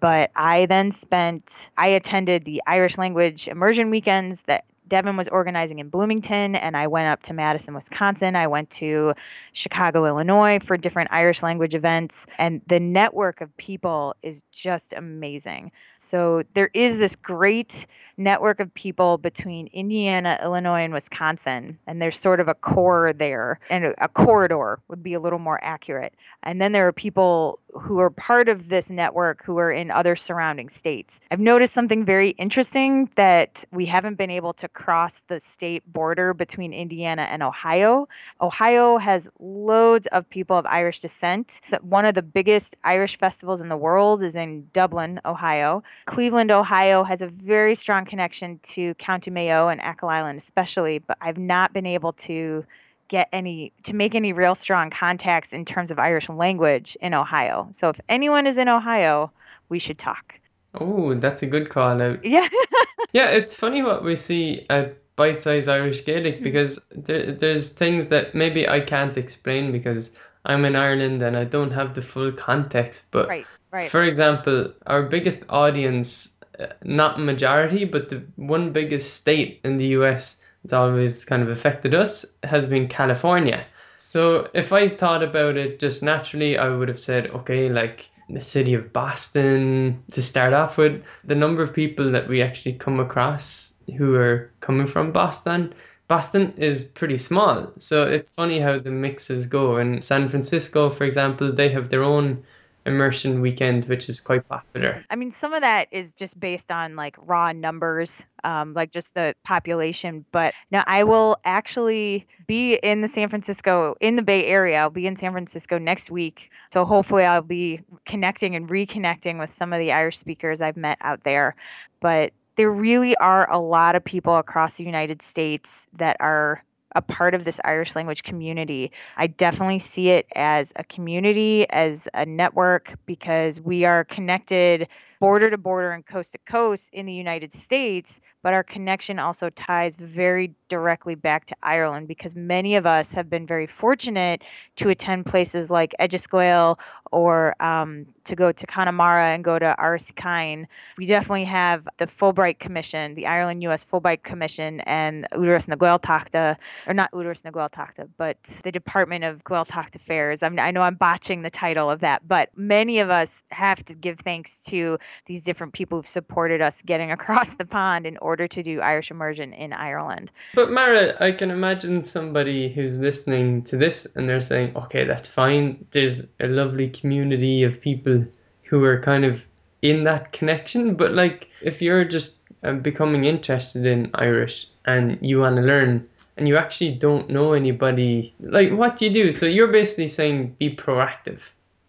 But 0.00 0.32
I 0.34 0.66
then 0.66 0.90
spent 0.90 1.70
I 1.78 1.86
attended 1.86 2.46
the 2.46 2.60
Irish 2.66 2.98
language 2.98 3.46
immersion 3.46 3.90
weekends 3.90 4.40
that 4.46 4.64
Devin 4.88 5.16
was 5.16 5.28
organizing 5.28 5.78
in 5.78 5.88
Bloomington, 5.88 6.54
and 6.54 6.76
I 6.76 6.86
went 6.86 7.08
up 7.08 7.22
to 7.24 7.32
Madison, 7.32 7.74
Wisconsin. 7.74 8.36
I 8.36 8.46
went 8.46 8.70
to 8.70 9.14
Chicago, 9.52 10.06
Illinois 10.06 10.58
for 10.64 10.76
different 10.76 11.10
Irish 11.12 11.42
language 11.42 11.74
events, 11.74 12.14
and 12.38 12.60
the 12.68 12.80
network 12.80 13.40
of 13.40 13.56
people 13.56 14.14
is 14.22 14.42
just 14.52 14.92
amazing. 14.92 15.72
So 16.08 16.42
there 16.54 16.70
is 16.72 16.96
this 16.96 17.16
great 17.16 17.86
network 18.16 18.60
of 18.60 18.72
people 18.74 19.18
between 19.18 19.66
Indiana, 19.68 20.38
Illinois, 20.42 20.84
and 20.84 20.92
Wisconsin. 20.92 21.78
And 21.86 22.00
there's 22.00 22.18
sort 22.18 22.40
of 22.40 22.48
a 22.48 22.54
core 22.54 23.12
there, 23.12 23.60
and 23.68 23.94
a, 23.98 24.08
corridor 24.08 24.80
would 24.88 25.02
be 25.02 25.14
a 25.14 25.20
little 25.20 25.38
more 25.38 25.62
accurate. 25.62 26.14
And 26.42 26.60
then 26.60 26.72
there 26.72 26.86
are 26.86 26.92
people 26.92 27.58
who 27.78 27.98
are 27.98 28.08
part 28.08 28.48
of 28.48 28.68
this 28.68 28.88
network 28.88 29.44
who 29.44 29.58
are 29.58 29.70
in 29.70 29.90
other 29.90 30.16
surrounding 30.16 30.70
states. 30.70 31.18
I've 31.30 31.40
noticed 31.40 31.74
something 31.74 32.04
very 32.04 32.30
interesting 32.30 33.10
that 33.16 33.64
we 33.70 33.84
haven't 33.84 34.16
been 34.16 34.30
able 34.30 34.54
to 34.54 34.68
cross 34.68 35.20
the 35.28 35.40
state 35.40 35.82
border 35.92 36.32
between 36.32 36.72
Indiana 36.72 37.22
and 37.30 37.42
Ohio. 37.42 38.08
Ohio 38.40 38.96
has 38.96 39.28
loads 39.38 40.06
of 40.12 40.28
people 40.30 40.56
of 40.56 40.64
Irish 40.66 41.00
descent. 41.00 41.60
So 41.68 41.76
one 41.82 42.06
of 42.06 42.14
the 42.14 42.22
biggest 42.22 42.76
Irish 42.82 43.18
festivals 43.18 43.60
in 43.60 43.68
the 43.68 43.76
world 43.76 44.22
is 44.22 44.34
in 44.34 44.68
Dublin, 44.72 45.20
Ohio. 45.26 45.82
Cleveland, 46.04 46.50
Ohio 46.50 47.02
has 47.02 47.22
a 47.22 47.26
very 47.26 47.74
strong 47.74 48.04
connection 48.04 48.60
to 48.62 48.94
County 48.94 49.30
Mayo 49.30 49.68
and 49.68 49.80
Achill 49.80 50.08
Island, 50.08 50.38
especially, 50.38 50.98
but 50.98 51.16
I've 51.20 51.38
not 51.38 51.72
been 51.72 51.86
able 51.86 52.12
to 52.12 52.64
get 53.08 53.28
any 53.32 53.72
to 53.84 53.94
make 53.94 54.14
any 54.14 54.32
real 54.32 54.54
strong 54.54 54.90
contacts 54.90 55.52
in 55.52 55.64
terms 55.64 55.90
of 55.90 55.98
Irish 55.98 56.28
language 56.28 56.96
in 57.00 57.14
Ohio. 57.14 57.68
So 57.72 57.88
if 57.88 58.00
anyone 58.08 58.46
is 58.46 58.58
in 58.58 58.68
Ohio, 58.68 59.30
we 59.68 59.78
should 59.78 59.98
talk. 59.98 60.34
Oh, 60.74 61.14
that's 61.14 61.42
a 61.42 61.46
good 61.46 61.70
call 61.70 62.00
out. 62.02 62.24
Yeah. 62.24 62.48
yeah, 63.12 63.28
it's 63.28 63.54
funny 63.54 63.82
what 63.82 64.04
we 64.04 64.16
see 64.16 64.66
at 64.68 64.96
Bite 65.16 65.42
Size 65.42 65.68
Irish 65.68 66.04
Gaelic 66.04 66.36
mm-hmm. 66.36 66.44
because 66.44 66.80
there, 66.94 67.32
there's 67.32 67.70
things 67.70 68.08
that 68.08 68.34
maybe 68.34 68.68
I 68.68 68.80
can't 68.80 69.16
explain 69.16 69.72
because 69.72 70.10
I'm 70.44 70.64
in 70.64 70.76
Ireland 70.76 71.22
and 71.22 71.36
I 71.36 71.44
don't 71.44 71.70
have 71.70 71.94
the 71.94 72.02
full 72.02 72.32
context. 72.32 73.06
But 73.10 73.28
right, 73.28 73.46
right. 73.76 73.90
for 73.90 74.02
example, 74.02 74.72
our 74.86 75.02
biggest 75.02 75.44
audience 75.48 76.36
uh, 76.58 76.66
not 76.84 77.20
majority, 77.20 77.84
but 77.84 78.08
the 78.08 78.22
one 78.36 78.72
biggest 78.72 79.14
state 79.14 79.60
in 79.64 79.76
the 79.76 79.88
US 79.98 80.40
that's 80.62 80.72
always 80.72 81.24
kind 81.24 81.42
of 81.42 81.48
affected 81.48 81.94
us 81.94 82.24
has 82.42 82.64
been 82.64 82.88
California. 82.88 83.64
So 83.98 84.48
if 84.54 84.72
I 84.72 84.88
thought 84.88 85.22
about 85.22 85.56
it 85.56 85.78
just 85.78 86.02
naturally, 86.02 86.56
I 86.58 86.68
would 86.68 86.88
have 86.88 87.00
said, 87.00 87.26
okay, 87.28 87.68
like 87.68 88.08
the 88.28 88.40
city 88.40 88.74
of 88.74 88.92
Boston 88.92 90.02
to 90.12 90.22
start 90.22 90.52
off 90.52 90.78
with, 90.78 91.02
the 91.24 91.34
number 91.34 91.62
of 91.62 91.74
people 91.74 92.10
that 92.10 92.28
we 92.28 92.42
actually 92.42 92.74
come 92.74 92.98
across 93.00 93.74
who 93.96 94.14
are 94.14 94.50
coming 94.60 94.86
from 94.86 95.12
Boston. 95.12 95.72
Boston 96.08 96.52
is 96.56 96.84
pretty 96.84 97.18
small, 97.18 97.72
so 97.78 98.04
it's 98.04 98.30
funny 98.30 98.60
how 98.60 98.78
the 98.78 98.90
mixes 98.90 99.46
go. 99.46 99.76
In 99.78 100.00
San 100.00 100.28
Francisco, 100.28 100.88
for 100.90 101.04
example, 101.04 101.52
they 101.52 101.68
have 101.68 101.90
their 101.90 102.04
own 102.04 102.44
immersion 102.86 103.40
weekend, 103.40 103.84
which 103.86 104.08
is 104.08 104.20
quite 104.20 104.48
popular. 104.48 105.04
I 105.10 105.16
mean, 105.16 105.32
some 105.32 105.52
of 105.52 105.60
that 105.60 105.88
is 105.90 106.12
just 106.12 106.38
based 106.38 106.70
on 106.70 106.96
like 106.96 107.16
raw 107.18 107.52
numbers, 107.52 108.22
um, 108.44 108.72
like 108.74 108.92
just 108.92 109.12
the 109.14 109.34
population. 109.44 110.24
But 110.32 110.54
now 110.70 110.84
I 110.86 111.04
will 111.04 111.38
actually 111.44 112.26
be 112.46 112.74
in 112.74 113.02
the 113.02 113.08
San 113.08 113.28
Francisco, 113.28 113.96
in 114.00 114.16
the 114.16 114.22
Bay 114.22 114.46
Area. 114.46 114.78
I'll 114.78 114.90
be 114.90 115.06
in 115.06 115.18
San 115.18 115.32
Francisco 115.32 115.78
next 115.78 116.10
week. 116.10 116.50
So 116.72 116.84
hopefully 116.84 117.24
I'll 117.24 117.42
be 117.42 117.80
connecting 118.06 118.54
and 118.54 118.68
reconnecting 118.68 119.38
with 119.38 119.52
some 119.52 119.72
of 119.72 119.80
the 119.80 119.92
Irish 119.92 120.18
speakers 120.18 120.60
I've 120.60 120.76
met 120.76 120.98
out 121.00 121.24
there. 121.24 121.56
But 122.00 122.32
there 122.56 122.72
really 122.72 123.16
are 123.16 123.50
a 123.50 123.58
lot 123.58 123.96
of 123.96 124.04
people 124.04 124.36
across 124.36 124.74
the 124.74 124.84
United 124.84 125.22
States 125.22 125.68
that 125.94 126.16
are 126.20 126.62
a 126.96 127.02
part 127.02 127.34
of 127.34 127.44
this 127.44 127.60
Irish 127.64 127.94
language 127.94 128.22
community. 128.22 128.90
I 129.18 129.26
definitely 129.26 129.78
see 129.78 130.08
it 130.08 130.26
as 130.34 130.72
a 130.76 130.84
community, 130.84 131.68
as 131.70 132.08
a 132.14 132.24
network, 132.24 132.94
because 133.04 133.60
we 133.60 133.84
are 133.84 134.02
connected 134.04 134.88
border 135.20 135.50
to 135.50 135.58
border 135.58 135.92
and 135.92 136.04
coast 136.06 136.32
to 136.32 136.38
coast 136.38 136.88
in 136.92 137.06
the 137.06 137.12
United 137.12 137.52
States, 137.52 138.18
but 138.42 138.54
our 138.54 138.62
connection 138.62 139.18
also 139.18 139.50
ties 139.50 139.96
very 139.96 140.54
directly 140.68 141.14
back 141.14 141.46
to 141.46 141.56
Ireland 141.62 142.08
because 142.08 142.34
many 142.34 142.76
of 142.76 142.86
us 142.86 143.12
have 143.12 143.30
been 143.30 143.46
very 143.46 143.66
fortunate 143.66 144.42
to 144.76 144.88
attend 144.88 145.26
places 145.26 145.70
like 145.70 145.94
Edgiscoil 146.00 146.78
or 147.12 147.60
um, 147.62 148.06
to 148.24 148.34
go 148.34 148.52
to 148.52 148.66
Connemara 148.66 149.28
and 149.28 149.44
go 149.44 149.58
to 149.58 149.74
Cain. 150.16 150.66
We 150.98 151.06
definitely 151.06 151.44
have 151.44 151.88
the 151.98 152.06
Fulbright 152.06 152.58
Commission, 152.58 153.14
the 153.14 153.26
Ireland 153.26 153.62
U.S. 153.62 153.84
Fulbright 153.84 154.22
Commission, 154.22 154.80
and 154.80 155.26
Údarás 155.32 155.68
na 155.68 155.76
Gaeltachta, 155.76 156.56
or 156.86 156.94
not 156.94 157.12
Údarás 157.12 157.44
na 157.44 157.50
Gaeltachta, 157.50 158.08
but 158.18 158.36
the 158.64 158.72
Department 158.72 159.24
of 159.24 159.44
Gaeltacht 159.44 159.94
Affairs. 159.94 160.42
I, 160.42 160.48
mean, 160.48 160.58
I 160.58 160.70
know 160.70 160.82
I'm 160.82 160.96
botching 160.96 161.42
the 161.42 161.50
title 161.50 161.90
of 161.90 162.00
that, 162.00 162.26
but 162.26 162.50
many 162.56 162.98
of 162.98 163.10
us 163.10 163.30
have 163.50 163.84
to 163.86 163.94
give 163.94 164.18
thanks 164.20 164.58
to 164.66 164.98
these 165.26 165.40
different 165.40 165.72
people 165.72 165.98
who've 165.98 166.06
supported 166.06 166.60
us 166.60 166.82
getting 166.84 167.10
across 167.16 167.50
the 167.54 167.64
pond 167.64 168.06
in 168.06 168.16
order 168.18 168.48
to 168.48 168.62
do 168.62 168.80
Irish 168.80 169.10
immersion 169.10 169.52
in 169.52 169.72
Ireland. 169.72 170.30
But 170.56 170.70
Mara, 170.70 171.14
I 171.22 171.32
can 171.32 171.50
imagine 171.50 172.02
somebody 172.02 172.72
who's 172.72 172.98
listening 172.98 173.62
to 173.64 173.76
this 173.76 174.06
and 174.16 174.26
they're 174.26 174.40
saying, 174.40 174.74
okay, 174.74 175.04
that's 175.04 175.28
fine. 175.28 175.84
There's 175.90 176.28
a 176.40 176.46
lovely 176.46 176.88
community 176.88 177.62
of 177.62 177.78
people 177.78 178.24
who 178.62 178.82
are 178.82 178.98
kind 178.98 179.26
of 179.26 179.42
in 179.82 180.04
that 180.04 180.32
connection. 180.32 180.94
But 180.94 181.12
like, 181.12 181.48
if 181.60 181.82
you're 181.82 182.06
just 182.06 182.36
um, 182.62 182.80
becoming 182.80 183.26
interested 183.26 183.84
in 183.84 184.10
Irish 184.14 184.68
and 184.86 185.18
you 185.20 185.40
want 185.40 185.56
to 185.56 185.62
learn, 185.62 186.08
and 186.38 186.48
you 186.48 186.56
actually 186.56 186.94
don't 186.94 187.28
know 187.28 187.52
anybody, 187.52 188.34
like, 188.40 188.72
what 188.72 188.96
do 188.96 189.04
you 189.04 189.12
do? 189.12 189.32
So 189.32 189.44
you're 189.44 189.72
basically 189.72 190.08
saying 190.08 190.56
be 190.58 190.74
proactive. 190.74 191.40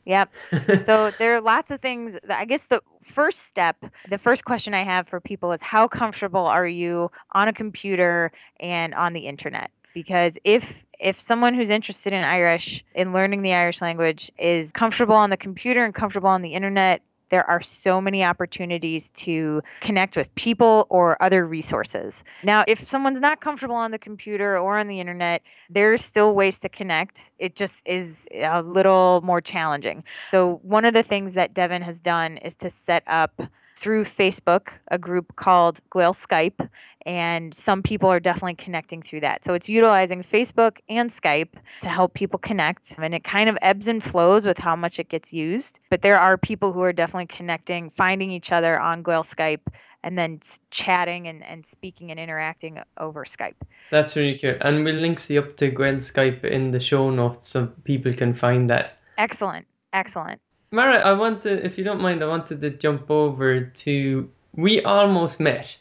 Yep. 0.03 0.29
so 0.85 1.11
there 1.19 1.37
are 1.37 1.41
lots 1.41 1.71
of 1.71 1.79
things. 1.79 2.17
I 2.29 2.43
guess 2.43 2.63
the 2.69 2.81
first 3.13 3.47
step, 3.47 3.77
the 4.09 4.17
first 4.17 4.45
question 4.45 4.73
I 4.73 4.83
have 4.83 5.07
for 5.07 5.19
people 5.19 5.51
is 5.51 5.61
how 5.61 5.87
comfortable 5.87 6.45
are 6.45 6.67
you 6.67 7.11
on 7.31 7.47
a 7.47 7.53
computer 7.53 8.31
and 8.59 8.93
on 8.93 9.13
the 9.13 9.27
internet? 9.27 9.71
Because 9.93 10.33
if 10.43 10.63
if 10.99 11.19
someone 11.19 11.53
who's 11.53 11.69
interested 11.69 12.13
in 12.13 12.23
Irish, 12.23 12.83
in 12.95 13.13
learning 13.13 13.43
the 13.43 13.53
Irish 13.53 13.81
language, 13.81 14.31
is 14.39 14.71
comfortable 14.71 15.15
on 15.15 15.29
the 15.29 15.37
computer 15.37 15.83
and 15.85 15.93
comfortable 15.93 16.29
on 16.29 16.41
the 16.41 16.53
internet, 16.53 17.01
there 17.29 17.47
are 17.49 17.61
so 17.61 17.99
many 17.99 18.23
opportunities 18.23 19.09
to 19.15 19.61
connect 19.81 20.15
with 20.15 20.33
people 20.35 20.87
or 20.89 21.21
other 21.21 21.45
resources. 21.45 22.23
Now, 22.43 22.63
if 22.67 22.87
someone's 22.87 23.19
not 23.19 23.41
comfortable 23.41 23.75
on 23.75 23.91
the 23.91 23.99
computer 23.99 24.57
or 24.57 24.77
on 24.77 24.87
the 24.87 24.99
internet, 24.99 25.41
there's 25.69 26.03
still 26.03 26.35
ways 26.35 26.57
to 26.59 26.69
connect. 26.69 27.29
It 27.39 27.55
just 27.55 27.75
is 27.85 28.15
a 28.33 28.61
little 28.61 29.21
more 29.23 29.41
challenging. 29.41 30.03
So, 30.29 30.59
one 30.63 30.85
of 30.85 30.93
the 30.93 31.03
things 31.03 31.33
that 31.35 31.53
Devin 31.53 31.81
has 31.81 31.97
done 31.99 32.37
is 32.37 32.55
to 32.55 32.69
set 32.85 33.03
up 33.07 33.41
through 33.79 34.05
Facebook, 34.05 34.69
a 34.89 34.97
group 34.97 35.35
called 35.35 35.79
Gael 35.93 36.13
Skype, 36.13 36.67
and 37.05 37.53
some 37.55 37.81
people 37.81 38.09
are 38.09 38.19
definitely 38.19 38.55
connecting 38.55 39.01
through 39.01 39.21
that. 39.21 39.45
So 39.45 39.53
it's 39.53 39.69
utilizing 39.69 40.23
Facebook 40.23 40.77
and 40.89 41.15
Skype 41.15 41.53
to 41.81 41.89
help 41.89 42.13
people 42.13 42.39
connect, 42.39 42.95
and 42.97 43.13
it 43.15 43.23
kind 43.23 43.49
of 43.49 43.57
ebbs 43.61 43.87
and 43.87 44.03
flows 44.03 44.45
with 44.45 44.57
how 44.57 44.75
much 44.75 44.99
it 44.99 45.09
gets 45.09 45.31
used. 45.31 45.79
But 45.89 46.01
there 46.01 46.19
are 46.19 46.37
people 46.37 46.73
who 46.73 46.81
are 46.81 46.93
definitely 46.93 47.27
connecting, 47.27 47.91
finding 47.91 48.31
each 48.31 48.51
other 48.51 48.79
on 48.79 49.03
Gael 49.03 49.23
Skype, 49.23 49.61
and 50.03 50.17
then 50.17 50.41
chatting 50.71 51.27
and, 51.27 51.43
and 51.43 51.65
speaking 51.71 52.11
and 52.11 52.19
interacting 52.19 52.79
over 52.97 53.25
Skype. 53.25 53.55
That's 53.91 54.15
really 54.15 54.37
cool. 54.37 54.55
And 54.61 54.83
we'll 54.83 54.95
link 54.95 55.29
you 55.29 55.39
up 55.39 55.55
to 55.57 55.69
Gael 55.69 55.95
Skype 55.95 56.43
in 56.43 56.71
the 56.71 56.79
show 56.79 57.09
notes 57.09 57.49
so 57.49 57.67
people 57.83 58.13
can 58.13 58.33
find 58.33 58.69
that. 58.69 58.97
Excellent. 59.17 59.65
Excellent. 59.93 60.41
Mara, 60.71 60.99
I 60.99 61.13
want 61.13 61.43
to, 61.43 61.65
if 61.65 61.77
you 61.77 61.83
don't 61.83 62.01
mind, 62.01 62.23
I 62.23 62.27
wanted 62.27 62.61
to 62.61 62.69
jump 62.69 63.09
over 63.09 63.61
to 63.61 64.29
we 64.55 64.81
almost 64.83 65.39
met. 65.39 65.77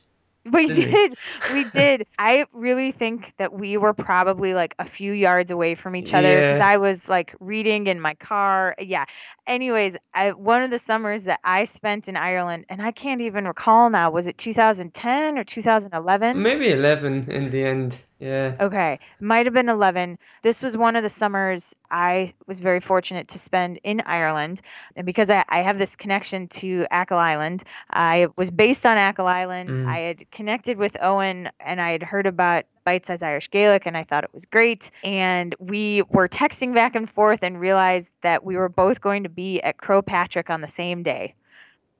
We 0.52 0.66
did. 0.66 1.14
We? 1.50 1.64
we 1.64 1.70
did. 1.70 2.06
I 2.18 2.46
really 2.52 2.92
think 2.92 3.32
that 3.38 3.52
we 3.52 3.76
were 3.76 3.92
probably 3.92 4.54
like 4.54 4.74
a 4.78 4.88
few 4.88 5.12
yards 5.12 5.50
away 5.50 5.74
from 5.74 5.96
each 5.96 6.14
other 6.14 6.36
because 6.36 6.58
Yeah. 6.58 6.68
I 6.68 6.76
was 6.76 6.98
like 7.08 7.34
reading 7.40 7.88
in 7.88 8.00
my 8.00 8.14
car. 8.14 8.76
Yeah. 8.78 9.06
Anyways, 9.46 9.96
I 10.14 10.32
one 10.32 10.62
of 10.62 10.70
the 10.70 10.78
summers 10.78 11.24
that 11.24 11.40
I 11.42 11.64
spent 11.64 12.08
in 12.08 12.16
Ireland, 12.16 12.66
and 12.68 12.80
I 12.80 12.92
can't 12.92 13.20
even 13.22 13.44
recall 13.46 13.90
now. 13.90 14.10
Was 14.10 14.26
it 14.28 14.38
2010 14.38 15.38
or 15.38 15.44
2011? 15.44 16.40
Maybe 16.40 16.70
11 16.70 17.30
in 17.30 17.50
the 17.50 17.64
end. 17.64 17.96
Yeah. 18.18 18.56
Okay, 18.60 18.98
might 19.20 19.44
have 19.44 19.52
been 19.52 19.68
11. 19.68 20.18
This 20.42 20.62
was 20.62 20.76
one 20.76 20.96
of 20.96 21.02
the 21.02 21.10
summers 21.10 21.74
I 21.90 22.32
was 22.46 22.60
very 22.60 22.80
fortunate 22.80 23.28
to 23.28 23.38
spend 23.38 23.78
in 23.84 24.00
Ireland. 24.02 24.62
And 24.96 25.04
because 25.04 25.28
I, 25.28 25.44
I 25.50 25.58
have 25.60 25.78
this 25.78 25.94
connection 25.96 26.48
to 26.48 26.86
Achill 26.90 27.18
Island, 27.18 27.62
I 27.90 28.28
was 28.36 28.50
based 28.50 28.86
on 28.86 28.96
Achill 28.96 29.26
Island. 29.26 29.68
Mm. 29.68 29.86
I 29.86 29.98
had 29.98 30.30
connected 30.30 30.78
with 30.78 30.96
Owen 31.02 31.50
and 31.60 31.80
I 31.80 31.92
had 31.92 32.02
heard 32.02 32.26
about 32.26 32.64
Bite 32.84 33.04
Size 33.04 33.22
Irish 33.22 33.50
Gaelic 33.50 33.84
and 33.84 33.96
I 33.96 34.04
thought 34.04 34.24
it 34.24 34.32
was 34.32 34.46
great. 34.46 34.90
And 35.04 35.54
we 35.58 36.02
were 36.08 36.28
texting 36.28 36.72
back 36.72 36.94
and 36.94 37.10
forth 37.10 37.40
and 37.42 37.60
realized 37.60 38.08
that 38.22 38.44
we 38.44 38.56
were 38.56 38.70
both 38.70 39.00
going 39.02 39.24
to 39.24 39.28
be 39.28 39.60
at 39.60 39.76
Croagh 39.76 40.06
Patrick 40.06 40.48
on 40.48 40.62
the 40.62 40.68
same 40.68 41.02
day 41.02 41.34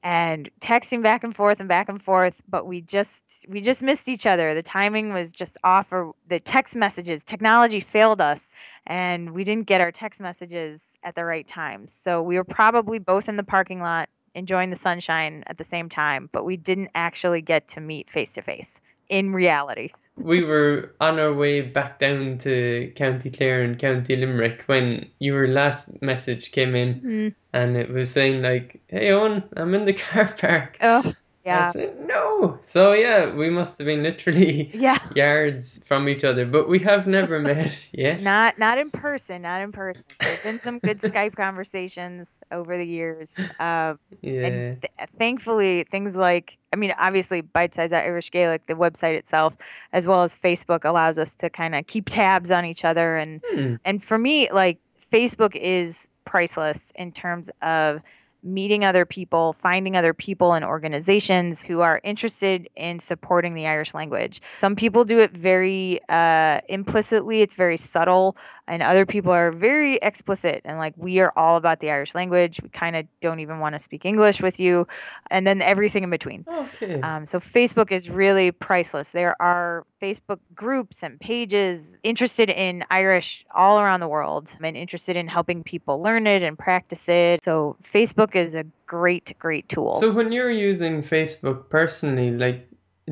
and 0.03 0.50
texting 0.61 1.03
back 1.03 1.25
and 1.25 1.35
forth 1.35 1.61
and 1.61 1.69
back 1.69 1.88
and 1.88 2.03
forth 2.03 2.35
but 2.49 2.67
we 2.67 2.81
just 2.81 3.11
we 3.49 3.61
just 3.61 3.83
missed 3.83 4.09
each 4.09 4.26
other. 4.26 4.55
The 4.55 4.62
timing 4.62 5.12
was 5.12 5.33
just 5.33 5.57
off 5.62 5.93
or 5.93 6.12
the 6.29 6.41
text 6.41 6.75
messages 6.75 7.23
technology 7.25 7.81
failed 7.81 8.21
us 8.21 8.41
and 8.87 9.33
we 9.33 9.45
didn't 9.45 9.67
get 9.67 9.81
our 9.81 9.93
text 9.93 10.21
messages 10.21 10.81
at 11.05 11.15
the 11.15 11.25
right 11.25 11.47
time. 11.47 11.87
So 12.03 12.23
we 12.23 12.37
were 12.37 12.45
probably 12.45 12.99
both 12.99 13.29
in 13.29 13.37
the 13.37 13.43
parking 13.43 13.81
lot 13.81 14.09
enjoying 14.35 14.71
the 14.71 14.76
sunshine 14.76 15.43
at 15.47 15.57
the 15.59 15.65
same 15.65 15.88
time 15.88 16.29
but 16.33 16.45
we 16.45 16.57
didn't 16.57 16.91
actually 16.95 17.41
get 17.41 17.69
to 17.69 17.81
meet 17.81 18.11
face 18.11 18.33
to 18.33 18.43
face 18.43 18.69
in 19.09 19.33
reality 19.33 19.91
We 20.16 20.42
were 20.42 20.92
on 21.00 21.18
our 21.18 21.32
way 21.32 21.61
back 21.61 22.00
down 22.00 22.38
to 22.38 22.92
County 22.96 23.30
Clare 23.30 23.62
and 23.62 23.78
County 23.78 24.16
Limerick 24.16 24.62
when 24.66 25.08
your 25.18 25.46
last 25.49 26.02
message 26.02 26.52
came 26.52 26.75
in 26.75 27.00
mm. 27.00 27.35
and 27.52 27.76
it 27.76 27.90
was 27.90 28.11
saying 28.11 28.42
like, 28.42 28.80
"Hey 28.88 29.11
Owen, 29.11 29.42
I'm 29.56 29.75
in 29.75 29.85
the 29.85 29.92
car 30.04 30.35
park." 30.38 30.78
oh 30.80 31.12
I 31.50 31.62
yeah 31.62 31.65
said, 31.65 32.00
"No." 32.07 32.59
So 32.62 32.93
yeah, 32.93 33.35
we 33.35 33.50
must 33.50 33.79
have 33.79 33.87
been 33.87 34.03
literally 34.03 34.75
yeah 34.79 34.99
yards 35.15 35.81
from 35.87 36.09
each 36.09 36.25
other, 36.25 36.47
but 36.47 36.69
we 36.69 36.79
have 36.81 37.07
never 37.07 37.38
met 37.41 37.73
yet. 37.93 38.23
not 38.23 38.59
not 38.59 38.79
in 38.79 38.91
person 38.91 39.43
not 39.43 39.61
in 39.61 39.73
person 39.73 40.03
there've 40.23 40.43
been 40.43 40.61
some 40.61 40.79
good 40.81 41.00
skype 41.03 41.35
conversations 41.35 42.29
over 42.53 42.76
the 42.79 42.87
years 42.87 43.31
uh, 43.59 43.95
Yeah. 44.23 44.43
And 44.43 44.65
th- 44.83 45.09
thankfully, 45.19 45.87
things 45.91 46.15
like, 46.15 46.59
I 46.73 46.76
mean, 46.76 46.93
obviously, 46.99 47.41
Bite 47.41 47.75
Size 47.75 47.93
Irish 47.93 48.31
Gaelic, 48.31 48.67
the 48.67 48.75
website 48.75 49.17
itself, 49.17 49.55
as 49.93 50.07
well 50.07 50.23
as 50.25 50.37
Facebook, 50.37 50.85
allows 50.85 51.19
us 51.19 51.35
to 51.37 51.49
kind 51.49 51.75
of 51.75 51.87
keep 51.87 52.09
tabs 52.11 52.50
on 52.50 52.65
each 52.67 52.85
other. 52.85 53.17
And 53.17 53.41
Hmm. 53.45 53.76
and 53.85 54.05
for 54.05 54.19
me, 54.19 54.50
like 54.53 54.79
Facebook 55.12 55.57
is 55.57 56.07
priceless 56.26 56.93
in 56.95 57.12
terms 57.12 57.49
of 57.62 58.00
meeting 58.43 58.85
other 58.85 59.05
people, 59.05 59.57
finding 59.62 59.97
other 59.97 60.14
people 60.14 60.52
and 60.52 60.64
organizations 60.64 61.61
who 61.61 61.81
are 61.81 62.00
interested 62.05 62.69
in 62.76 63.00
supporting 63.00 63.55
the 63.55 63.66
Irish 63.66 63.95
language. 63.95 64.41
Some 64.58 64.76
people 64.76 65.04
do 65.04 65.19
it 65.21 65.32
very 65.32 66.00
uh, 66.08 66.60
implicitly, 66.69 67.43
it's 67.43 67.54
very 67.54 67.76
subtle, 67.76 68.37
and 68.69 68.82
other 68.82 69.06
people 69.06 69.32
are 69.32 69.52
very 69.52 69.97
explicit 69.97 70.63
and 70.65 70.78
like, 70.78 70.95
we 70.97 71.21
are 71.21 71.32
all 71.37 71.56
about 71.56 71.80
the 71.80 71.91
Irish 71.91 72.15
language. 72.15 72.60
We 72.63 72.69
kind 72.69 72.97
of 72.97 73.06
don't 73.21 73.41
even 73.41 73.60
want 73.60 73.75
to 73.75 73.78
speak 73.78 74.04
English 74.04 74.41
with 74.41 74.58
you, 74.58 74.87
and 75.30 75.47
then 75.47 75.63
everything 75.63 76.02
in 76.04 76.10
between. 76.10 76.45
Okay. 76.49 77.00
Um, 77.00 77.26
so 77.26 77.41
Facebook 77.41 77.93
is 77.93 78.10
really 78.10 78.50
priceless. 78.50 79.08
There 79.10 79.41
are 79.41 79.87
Facebook 80.02 80.41
groups 80.54 81.02
and 81.02 81.19
pages 81.21 81.97
interested 82.02 82.50
in 82.50 82.85
Irish 82.91 83.45
all 83.54 83.80
around 83.80 84.00
the 84.00 84.09
world 84.09 84.49
and 84.63 84.76
interested 84.76 85.17
in 85.17 85.28
helping 85.28 85.63
people 85.63 86.02
learn 86.02 86.26
it 86.26 86.43
and 86.43 86.59
practice 86.59 87.09
it. 87.09 87.43
So 87.43 87.76
Facebook 87.95 88.37
is 88.37 88.54
a 88.54 88.65
great, 88.87 89.35
great 89.39 89.69
tool. 89.69 89.95
So 90.00 90.13
when 90.13 90.32
you're 90.32 90.50
using 90.50 91.02
Facebook 91.02 91.69
personally, 91.71 92.30
like, 92.30 92.69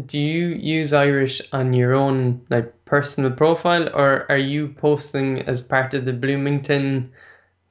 do 0.07 0.19
you 0.19 0.49
use 0.49 0.93
Irish 0.93 1.41
on 1.53 1.73
your 1.73 1.95
own 1.95 2.45
like 2.51 2.73
personal 2.85 3.31
profile, 3.31 3.89
or 3.95 4.27
are 4.29 4.37
you 4.37 4.69
posting 4.77 5.41
as 5.43 5.61
part 5.61 5.95
of 5.95 6.05
the 6.05 6.13
Bloomington 6.13 7.13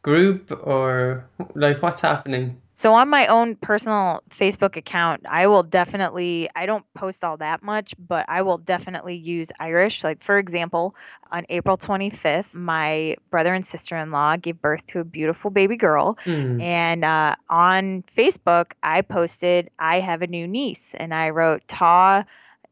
group, 0.01 0.49
or 0.63 1.25
like 1.53 1.81
what's 1.81 2.01
happening? 2.01 2.61
So 2.83 2.93
on 2.95 3.07
my 3.07 3.27
own 3.27 3.55
personal 3.55 4.23
Facebook 4.29 4.75
account, 4.75 5.25
I 5.25 5.47
will 5.47 5.63
definitely 5.63 6.49
I 6.53 6.65
don't 6.65 6.83
post 6.95 7.23
all 7.23 7.37
that 7.37 7.63
much, 7.63 7.93
but 7.97 8.25
I 8.27 8.41
will 8.41 8.57
definitely 8.57 9.15
use 9.15 9.47
Irish. 9.57 10.03
Like 10.03 10.21
for 10.21 10.37
example, 10.37 10.93
on 11.31 11.45
April 11.47 11.77
25th, 11.77 12.53
my 12.53 13.15
brother 13.31 13.53
and 13.53 13.65
sister-in-law 13.65 14.35
gave 14.35 14.61
birth 14.61 14.85
to 14.87 14.99
a 14.99 15.05
beautiful 15.05 15.49
baby 15.49 15.77
girl, 15.77 16.17
Hmm. 16.25 16.59
and 16.59 17.05
uh, 17.05 17.35
on 17.49 18.03
Facebook, 18.17 18.73
I 18.83 18.99
posted 19.01 19.69
I 19.79 20.01
have 20.01 20.21
a 20.21 20.27
new 20.27 20.45
niece, 20.45 20.91
and 20.95 21.13
I 21.13 21.29
wrote 21.29 21.65
Ta 21.69 22.25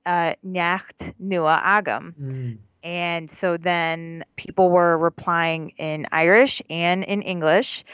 uh, 0.06 0.34
Nacht 0.44 1.00
Nua 1.24 1.64
Agam. 1.64 2.16
Hmm. 2.16 2.52
And 2.84 3.32
so 3.32 3.58
then 3.58 4.26
people 4.36 4.72
were 4.72 4.98
replying 4.98 5.70
in 5.78 6.08
Irish 6.12 6.62
and 6.70 7.04
in 7.06 7.22
English. 7.22 7.86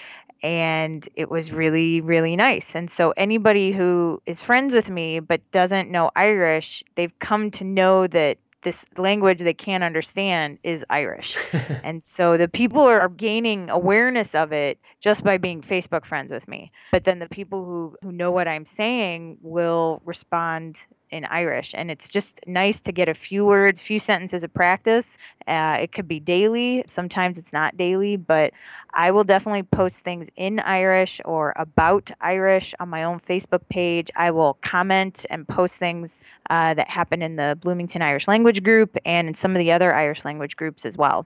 And 0.43 1.07
it 1.15 1.29
was 1.29 1.51
really, 1.51 2.01
really 2.01 2.35
nice. 2.35 2.75
And 2.75 2.89
so 2.89 3.13
anybody 3.17 3.71
who 3.71 4.21
is 4.25 4.41
friends 4.41 4.73
with 4.73 4.89
me 4.89 5.19
but 5.19 5.41
doesn't 5.51 5.89
know 5.89 6.11
Irish, 6.15 6.83
they've 6.95 7.17
come 7.19 7.51
to 7.51 7.63
know 7.63 8.07
that 8.07 8.37
this 8.63 8.83
language 8.97 9.39
they 9.39 9.53
can't 9.53 9.83
understand 9.83 10.57
is 10.63 10.83
Irish. 10.89 11.37
And 11.83 12.03
so 12.03 12.37
the 12.37 12.49
people 12.49 12.81
are 12.81 13.07
gaining 13.07 13.69
awareness 13.69 14.35
of 14.35 14.51
it 14.51 14.77
just 14.99 15.23
by 15.23 15.37
being 15.37 15.61
Facebook 15.61 16.05
friends 16.05 16.31
with 16.31 16.47
me. 16.47 16.71
But 16.91 17.05
then 17.05 17.19
the 17.19 17.29
people 17.29 17.63
who, 17.63 17.95
who 18.01 18.11
know 18.11 18.31
what 18.31 18.47
I'm 18.47 18.65
saying 18.65 19.37
will 19.41 20.01
respond 20.03 20.79
in 21.11 21.25
Irish. 21.25 21.71
And 21.73 21.89
it's 21.89 22.07
just 22.09 22.39
nice 22.47 22.79
to 22.81 22.91
get 22.91 23.07
a 23.09 23.13
few 23.13 23.45
words, 23.45 23.81
few 23.81 23.99
sentences 23.99 24.43
of 24.43 24.53
practice. 24.53 25.17
Uh, 25.47 25.77
it 25.81 25.91
could 25.91 26.07
be 26.07 26.19
daily. 26.19 26.83
Sometimes 26.87 27.37
it's 27.37 27.53
not 27.53 27.77
daily, 27.77 28.17
but 28.17 28.53
I 28.93 29.11
will 29.11 29.23
definitely 29.23 29.63
post 29.63 29.99
things 29.99 30.27
in 30.35 30.59
Irish 30.59 31.21
or 31.25 31.53
about 31.55 32.11
Irish 32.21 32.73
on 32.79 32.89
my 32.89 33.03
own 33.03 33.19
Facebook 33.19 33.61
page. 33.69 34.09
I 34.15 34.31
will 34.31 34.57
comment 34.61 35.25
and 35.29 35.47
post 35.47 35.75
things 35.75 36.11
uh, 36.49 36.73
that 36.73 36.89
happen 36.89 37.21
in 37.21 37.35
the 37.35 37.57
Bloomington 37.61 38.01
Irish 38.01 38.27
Language 38.27 38.63
Group 38.63 38.97
and 39.05 39.27
in 39.27 39.35
some 39.35 39.55
of 39.55 39.59
the 39.59 39.71
other 39.71 39.93
Irish 39.93 40.25
language 40.25 40.55
groups 40.55 40.85
as 40.85 40.97
well. 40.97 41.25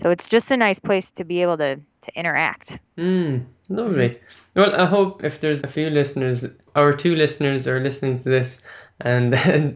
So 0.00 0.10
it's 0.10 0.26
just 0.26 0.50
a 0.50 0.56
nice 0.56 0.78
place 0.78 1.10
to 1.12 1.24
be 1.24 1.42
able 1.42 1.58
to 1.58 1.80
to 2.02 2.18
interact. 2.18 2.78
Mm, 2.96 3.44
lovely. 3.68 4.18
Well, 4.54 4.74
I 4.74 4.86
hope 4.86 5.22
if 5.22 5.40
there's 5.40 5.62
a 5.62 5.68
few 5.68 5.90
listeners, 5.90 6.46
our 6.74 6.94
two 6.94 7.14
listeners 7.14 7.68
are 7.68 7.80
listening 7.80 8.18
to 8.22 8.28
this 8.28 8.62
and 9.00 9.32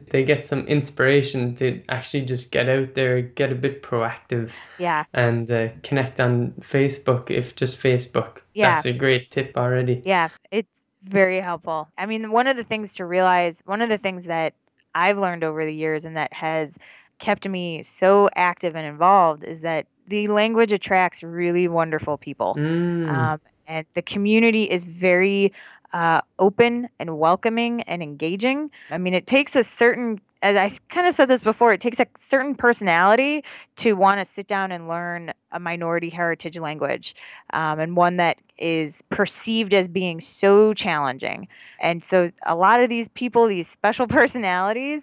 they 0.11 0.25
get 0.25 0.47
some 0.47 0.67
inspiration 0.67 1.55
to 1.57 1.83
actually 1.89 2.25
just 2.25 2.51
get 2.51 2.69
out 2.69 2.95
there, 2.95 3.21
get 3.21 3.53
a 3.53 3.55
bit 3.55 3.83
proactive 3.83 4.51
Yeah, 4.79 5.05
and 5.13 5.51
uh, 5.51 5.69
connect 5.83 6.21
on 6.21 6.53
Facebook 6.61 7.31
if 7.31 7.57
just 7.57 7.81
Facebook. 7.81 8.39
Yeah. 8.55 8.73
That's 8.73 8.87
a 8.87 8.93
great 8.93 9.31
tip 9.31 9.57
already. 9.57 10.03
yeah, 10.05 10.29
it's 10.51 10.69
very 11.03 11.41
helpful. 11.41 11.89
I 11.99 12.07
mean, 12.07 12.31
one 12.31 12.47
of 12.47 12.57
the 12.57 12.65
things 12.65 12.95
to 12.95 13.05
realize, 13.05 13.57
one 13.65 13.83
of 13.83 13.89
the 13.89 13.99
things 13.99 14.27
that 14.27 14.55
I've 14.95 15.19
learned 15.19 15.45
over 15.45 15.65
the 15.65 15.75
years 15.75 16.05
and 16.05 16.17
that 16.17 16.33
has 16.33 16.71
kept 17.19 17.49
me 17.49 17.83
so 17.83 18.29
active 18.37 18.77
and 18.77 18.87
involved 18.87 19.45
is 19.45 19.61
that 19.63 19.87
the 20.07 20.29
language 20.29 20.73
attracts 20.73 21.23
really 21.23 21.69
wonderful 21.69 22.19
people. 22.19 22.55
Mm, 22.59 23.09
um, 23.09 23.41
and 23.67 23.87
the 23.95 24.03
community 24.03 24.65
is 24.65 24.85
very 24.85 25.53
uh, 25.95 26.21
open 26.39 26.89
and 26.99 27.19
welcoming 27.19 27.81
and 27.83 28.03
engaging. 28.03 28.71
I 28.91 28.99
mean, 28.99 29.15
it 29.15 29.27
takes 29.27 29.57
a 29.57 29.65
certain 29.65 30.21
as 30.45 30.57
I 30.57 30.71
kind 30.93 31.09
of 31.09 31.15
said 31.15 31.31
this 31.31 31.41
before, 31.41 31.73
it 31.73 31.81
takes 31.81 31.99
a 31.99 32.07
certain 32.29 32.55
personality 32.55 33.43
to 33.77 33.95
want 33.95 34.21
to 34.21 34.35
sit 34.35 34.47
down 34.47 34.73
and 34.73 34.87
learn 34.89 35.33
a 35.53 35.59
minority 35.59 36.11
heritage 36.11 36.59
language 36.59 37.17
um, 37.55 37.81
and 37.81 37.97
one 37.97 38.19
that 38.19 38.37
is 38.59 39.03
perceived 39.09 39.73
as 39.73 39.89
being 39.89 40.21
so 40.21 40.75
challenging. 40.75 41.49
And 41.81 42.05
so, 42.05 42.31
a 42.45 42.55
lot 42.55 42.83
of 42.83 42.91
these 42.91 43.09
people, 43.15 43.49
these 43.49 43.67
special 43.67 44.07
personalities, 44.19 45.01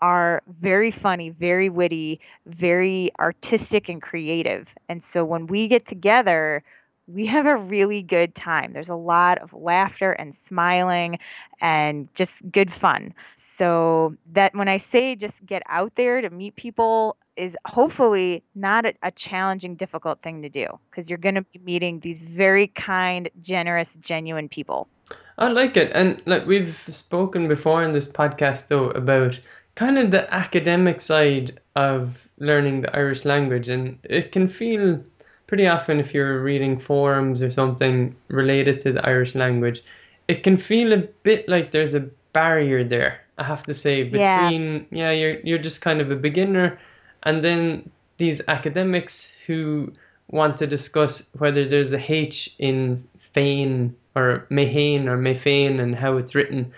are 0.00 0.44
very 0.60 0.92
funny, 0.92 1.30
very 1.30 1.68
witty, 1.68 2.20
very 2.46 3.10
artistic 3.18 3.88
and 3.88 4.00
creative. 4.00 4.68
And 4.88 5.02
so, 5.02 5.24
when 5.24 5.48
we 5.48 5.66
get 5.66 5.88
together, 5.88 6.62
we 7.06 7.26
have 7.26 7.46
a 7.46 7.56
really 7.56 8.02
good 8.02 8.34
time. 8.34 8.72
There's 8.72 8.88
a 8.88 8.94
lot 8.94 9.38
of 9.38 9.52
laughter 9.52 10.12
and 10.12 10.34
smiling 10.46 11.18
and 11.60 12.08
just 12.14 12.32
good 12.50 12.72
fun. 12.72 13.14
So 13.56 14.16
that 14.32 14.54
when 14.54 14.68
I 14.68 14.78
say 14.78 15.14
just 15.14 15.34
get 15.46 15.62
out 15.68 15.92
there 15.96 16.20
to 16.20 16.30
meet 16.30 16.56
people 16.56 17.16
is 17.36 17.56
hopefully 17.66 18.42
not 18.54 18.86
a, 18.86 18.94
a 19.02 19.10
challenging, 19.12 19.74
difficult 19.76 20.22
thing 20.22 20.42
to 20.42 20.48
do 20.48 20.66
because 20.90 21.08
you're 21.08 21.18
going 21.18 21.34
to 21.34 21.42
be 21.42 21.58
meeting 21.60 22.00
these 22.00 22.18
very 22.18 22.68
kind, 22.68 23.28
generous, 23.40 23.90
genuine 24.00 24.48
people. 24.48 24.88
I 25.38 25.48
like 25.48 25.76
it. 25.76 25.90
And 25.94 26.22
like 26.26 26.46
we've 26.46 26.78
spoken 26.88 27.48
before 27.48 27.82
in 27.82 27.92
this 27.92 28.10
podcast 28.10 28.68
though 28.68 28.90
about 28.90 29.38
kind 29.74 29.98
of 29.98 30.10
the 30.10 30.32
academic 30.32 31.00
side 31.00 31.60
of 31.76 32.28
learning 32.38 32.82
the 32.82 32.96
Irish 32.96 33.24
language 33.24 33.68
and 33.68 33.98
it 34.04 34.32
can 34.32 34.48
feel 34.48 35.00
pretty 35.46 35.66
often 35.66 36.00
if 36.00 36.14
you're 36.14 36.42
reading 36.42 36.78
forums 36.78 37.42
or 37.42 37.50
something 37.50 38.14
related 38.28 38.80
to 38.82 38.92
the 38.92 39.06
Irish 39.06 39.34
language, 39.34 39.82
it 40.28 40.42
can 40.42 40.56
feel 40.56 40.92
a 40.92 40.98
bit 41.22 41.48
like 41.48 41.70
there's 41.70 41.94
a 41.94 42.08
barrier 42.32 42.84
there. 42.84 43.20
I 43.38 43.44
have 43.44 43.64
to 43.64 43.74
say 43.74 44.04
between 44.04 44.86
yeah, 44.90 45.10
yeah 45.10 45.12
you're 45.12 45.40
you're 45.40 45.58
just 45.58 45.80
kind 45.80 46.00
of 46.00 46.10
a 46.10 46.16
beginner, 46.16 46.78
and 47.24 47.44
then 47.44 47.90
these 48.16 48.40
academics 48.48 49.32
who 49.46 49.92
want 50.30 50.56
to 50.58 50.66
discuss 50.66 51.28
whether 51.38 51.68
there's 51.68 51.92
a 51.92 52.12
H 52.12 52.54
in 52.58 53.04
Fane 53.32 53.94
or 54.14 54.46
Mayhain 54.50 55.06
or 55.06 55.16
Mayfain 55.16 55.80
and 55.80 55.94
how 55.94 56.16
it's 56.16 56.34
written, 56.34 56.72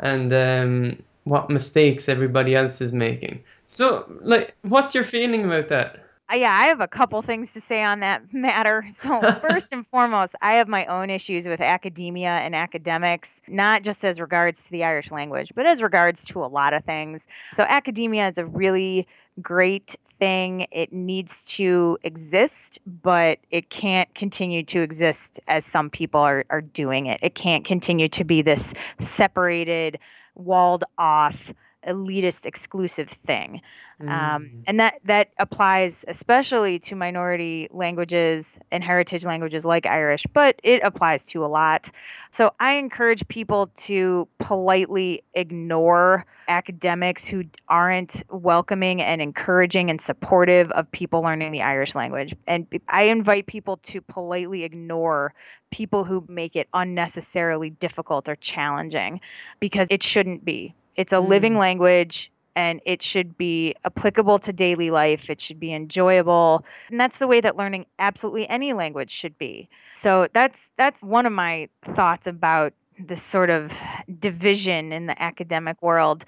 and 0.00 0.32
um, 0.32 1.02
what 1.24 1.50
mistakes 1.50 2.08
everybody 2.08 2.54
else 2.54 2.80
is 2.80 2.92
making. 2.92 3.42
So, 3.66 4.04
like, 4.20 4.54
what's 4.62 4.94
your 4.94 5.04
feeling 5.04 5.44
about 5.44 5.68
that? 5.70 6.01
Uh, 6.30 6.36
yeah, 6.36 6.52
I 6.52 6.66
have 6.66 6.80
a 6.80 6.88
couple 6.88 7.20
things 7.22 7.50
to 7.52 7.60
say 7.60 7.82
on 7.82 8.00
that 8.00 8.22
matter. 8.32 8.86
So, 9.02 9.20
first 9.40 9.68
and 9.72 9.86
foremost, 9.88 10.34
I 10.40 10.54
have 10.54 10.68
my 10.68 10.86
own 10.86 11.10
issues 11.10 11.46
with 11.46 11.60
academia 11.60 12.28
and 12.28 12.54
academics, 12.54 13.28
not 13.48 13.82
just 13.82 14.04
as 14.04 14.20
regards 14.20 14.62
to 14.64 14.70
the 14.70 14.84
Irish 14.84 15.10
language, 15.10 15.52
but 15.54 15.66
as 15.66 15.82
regards 15.82 16.24
to 16.26 16.44
a 16.44 16.46
lot 16.46 16.72
of 16.72 16.84
things. 16.84 17.20
So, 17.54 17.64
academia 17.64 18.28
is 18.28 18.38
a 18.38 18.46
really 18.46 19.06
great 19.40 19.96
thing. 20.18 20.66
It 20.70 20.92
needs 20.92 21.42
to 21.56 21.98
exist, 22.04 22.78
but 22.86 23.38
it 23.50 23.70
can't 23.70 24.14
continue 24.14 24.62
to 24.66 24.80
exist 24.82 25.40
as 25.48 25.64
some 25.64 25.90
people 25.90 26.20
are, 26.20 26.44
are 26.48 26.60
doing 26.60 27.06
it. 27.06 27.18
It 27.22 27.34
can't 27.34 27.64
continue 27.64 28.08
to 28.10 28.22
be 28.22 28.42
this 28.42 28.72
separated, 29.00 29.98
walled 30.36 30.84
off, 30.96 31.36
elitist, 31.86 32.46
exclusive 32.46 33.08
thing. 33.26 33.60
Um, 34.00 34.08
mm. 34.08 34.62
and 34.66 34.80
that 34.80 34.94
that 35.04 35.28
applies 35.38 36.04
especially 36.08 36.80
to 36.80 36.96
minority 36.96 37.68
languages 37.70 38.44
and 38.72 38.82
heritage 38.82 39.24
languages 39.24 39.64
like 39.64 39.86
Irish, 39.86 40.26
but 40.32 40.58
it 40.64 40.82
applies 40.82 41.24
to 41.26 41.44
a 41.44 41.46
lot. 41.46 41.88
So 42.32 42.52
I 42.58 42.74
encourage 42.74 43.28
people 43.28 43.70
to 43.82 44.26
politely 44.38 45.22
ignore 45.34 46.26
academics 46.48 47.24
who 47.24 47.44
aren't 47.68 48.24
welcoming 48.30 49.00
and 49.00 49.22
encouraging 49.22 49.88
and 49.88 50.00
supportive 50.00 50.70
of 50.72 50.90
people 50.90 51.22
learning 51.22 51.52
the 51.52 51.62
Irish 51.62 51.94
language. 51.94 52.34
And 52.48 52.66
I 52.88 53.04
invite 53.04 53.46
people 53.46 53.76
to 53.84 54.00
politely 54.00 54.64
ignore 54.64 55.32
people 55.70 56.04
who 56.04 56.24
make 56.28 56.56
it 56.56 56.68
unnecessarily 56.74 57.70
difficult 57.70 58.28
or 58.28 58.36
challenging 58.36 59.20
because 59.60 59.86
it 59.90 60.02
shouldn't 60.02 60.44
be. 60.44 60.74
It's 60.96 61.12
a 61.12 61.16
mm. 61.16 61.28
living 61.28 61.58
language 61.58 62.30
and 62.54 62.80
it 62.84 63.02
should 63.02 63.36
be 63.36 63.74
applicable 63.84 64.38
to 64.40 64.52
daily 64.52 64.90
life. 64.90 65.30
It 65.30 65.40
should 65.40 65.58
be 65.58 65.72
enjoyable. 65.72 66.64
And 66.90 67.00
that's 67.00 67.18
the 67.18 67.26
way 67.26 67.40
that 67.40 67.56
learning 67.56 67.86
absolutely 67.98 68.48
any 68.48 68.72
language 68.72 69.10
should 69.10 69.36
be. 69.38 69.68
So 70.00 70.28
that's 70.34 70.56
that's 70.76 71.00
one 71.02 71.26
of 71.26 71.32
my 71.32 71.68
thoughts 71.94 72.26
about 72.26 72.74
this 72.98 73.22
sort 73.22 73.50
of 73.50 73.72
division 74.20 74.92
in 74.92 75.06
the 75.06 75.20
academic 75.20 75.80
world 75.82 76.24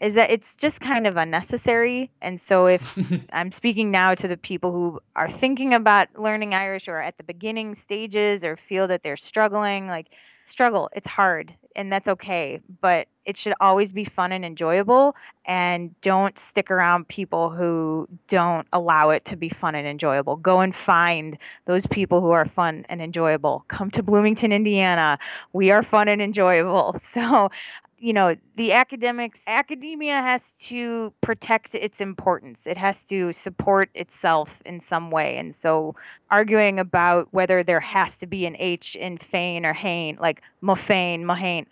is 0.00 0.14
that 0.14 0.30
it's 0.30 0.54
just 0.56 0.80
kind 0.80 1.06
of 1.06 1.16
unnecessary. 1.16 2.10
And 2.20 2.40
so 2.40 2.66
if 2.66 2.82
I'm 3.32 3.52
speaking 3.52 3.90
now 3.90 4.14
to 4.14 4.28
the 4.28 4.36
people 4.36 4.72
who 4.72 5.00
are 5.16 5.30
thinking 5.30 5.74
about 5.74 6.08
learning 6.18 6.54
Irish 6.54 6.88
or 6.88 7.00
at 7.00 7.16
the 7.16 7.24
beginning 7.24 7.74
stages 7.74 8.44
or 8.44 8.56
feel 8.56 8.88
that 8.88 9.02
they're 9.02 9.16
struggling, 9.16 9.86
like 9.86 10.08
struggle. 10.44 10.90
It's 10.94 11.08
hard 11.08 11.54
and 11.78 11.92
that's 11.92 12.08
okay, 12.08 12.60
but 12.80 13.06
it 13.24 13.36
should 13.36 13.54
always 13.60 13.92
be 13.92 14.04
fun 14.04 14.32
and 14.32 14.44
enjoyable 14.44 15.14
and 15.46 15.98
don't 16.00 16.36
stick 16.36 16.72
around 16.72 17.06
people 17.06 17.50
who 17.50 18.08
don't 18.26 18.66
allow 18.72 19.10
it 19.10 19.24
to 19.26 19.36
be 19.36 19.48
fun 19.48 19.76
and 19.76 19.86
enjoyable. 19.86 20.34
Go 20.36 20.60
and 20.60 20.74
find 20.74 21.38
those 21.66 21.86
people 21.86 22.20
who 22.20 22.30
are 22.30 22.46
fun 22.46 22.84
and 22.88 23.00
enjoyable. 23.00 23.64
Come 23.68 23.92
to 23.92 24.02
Bloomington, 24.02 24.50
Indiana. 24.50 25.18
We 25.52 25.70
are 25.70 25.84
fun 25.84 26.08
and 26.08 26.20
enjoyable. 26.20 27.00
So 27.14 27.50
you 27.98 28.12
know 28.12 28.36
the 28.56 28.72
academics 28.72 29.40
academia 29.46 30.14
has 30.14 30.50
to 30.60 31.12
protect 31.20 31.74
its 31.74 32.00
importance. 32.00 32.60
It 32.66 32.76
has 32.76 33.02
to 33.04 33.32
support 33.32 33.90
itself 33.94 34.50
in 34.64 34.80
some 34.80 35.10
way. 35.10 35.36
And 35.38 35.54
so 35.60 35.94
arguing 36.30 36.78
about 36.78 37.28
whether 37.32 37.62
there 37.62 37.80
has 37.80 38.16
to 38.16 38.26
be 38.26 38.46
an 38.46 38.56
h 38.58 38.96
in 38.96 39.18
fane 39.18 39.66
or 39.66 39.72
hain 39.72 40.18
like 40.20 40.42
mofane 40.62 41.22
mohane 41.22 41.66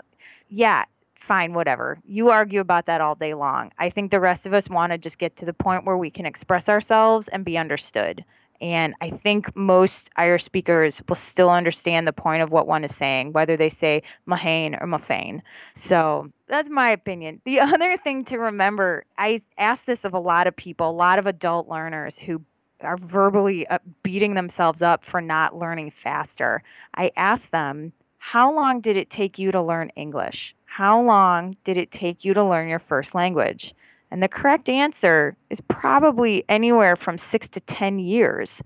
yeah 0.49 0.85
fine 1.21 1.55
whatever. 1.55 1.99
You 2.07 2.31
argue 2.31 2.61
about 2.61 2.87
that 2.87 3.01
all 3.01 3.17
day 3.17 3.35
long. 3.35 3.73
I 3.79 3.91
think 3.91 4.11
the 4.11 4.21
rest 4.21 4.47
of 4.47 4.55
us 4.55 4.71
want 4.71 4.93
to 4.93 4.99
just 4.99 5.19
get 5.19 5.37
to 5.39 5.45
the 5.45 5.53
point 5.53 5.85
where 5.85 5.97
we 5.99 6.11
can 6.11 6.25
express 6.27 6.69
ourselves 6.69 7.29
and 7.29 7.45
be 7.45 7.59
understood 7.59 8.25
and 8.61 8.95
I 9.01 9.11
think 9.11 9.55
most 9.57 10.11
Irish 10.17 10.45
speakers 10.45 11.01
will 11.09 11.17
still 11.17 11.51
understand 11.51 12.07
the 12.07 12.13
point 12.13 12.43
of 12.43 12.51
what 12.51 12.67
one 12.67 12.85
is 12.85 12.95
saying, 12.95 13.33
whether 13.33 13.57
they 13.57 13.69
say 13.69 14.03
Mahane 14.29 14.81
or 14.81 14.87
Mafane. 14.87 15.43
So 15.75 16.31
that's 16.49 16.71
my 16.71 16.91
opinion. 16.91 17.41
The 17.45 17.61
other 17.61 17.97
thing 17.97 18.25
to 18.27 18.39
remember, 18.39 19.05
I 19.19 19.43
ask 19.59 19.85
this 19.85 20.05
of 20.05 20.15
a 20.15 20.19
lot 20.19 20.47
of 20.47 20.57
people, 20.57 20.91
a 20.91 20.93
lot 20.93 21.19
of 21.19 21.27
adult 21.27 21.69
learners 21.69 22.19
who 22.19 22.43
are 22.81 22.97
verbally 22.97 23.67
uh, 23.67 23.79
beating 24.03 24.35
themselves 24.35 24.83
up 24.83 25.05
for 25.05 25.21
not 25.21 25.57
learning 25.57 25.91
faster. 25.91 26.63
I 26.95 27.13
ask 27.17 27.51
them, 27.51 27.93
how 28.19 28.53
long 28.53 28.81
did 28.81 28.97
it 28.97 29.11
take 29.11 29.39
you 29.39 29.53
to 29.53 29.63
learn 29.63 29.91
English? 29.97 30.55
How 30.65 31.01
long 31.01 31.57
did 31.65 31.77
it 31.77 31.91
take 31.91 32.25
you 32.25 32.35
to 32.35 32.45
learn 32.45 32.69
your 32.69 32.81
first 32.81 33.15
language? 33.15 33.75
And 34.11 34.23
the 34.23 34.29
correct 34.29 34.69
answer 34.69 35.37
is 35.51 35.61
probably 35.63 36.45
anywhere 36.49 36.97
from 36.97 37.19
six 37.19 37.49
to 37.49 37.61
10 37.61 37.99
years. 37.99 38.63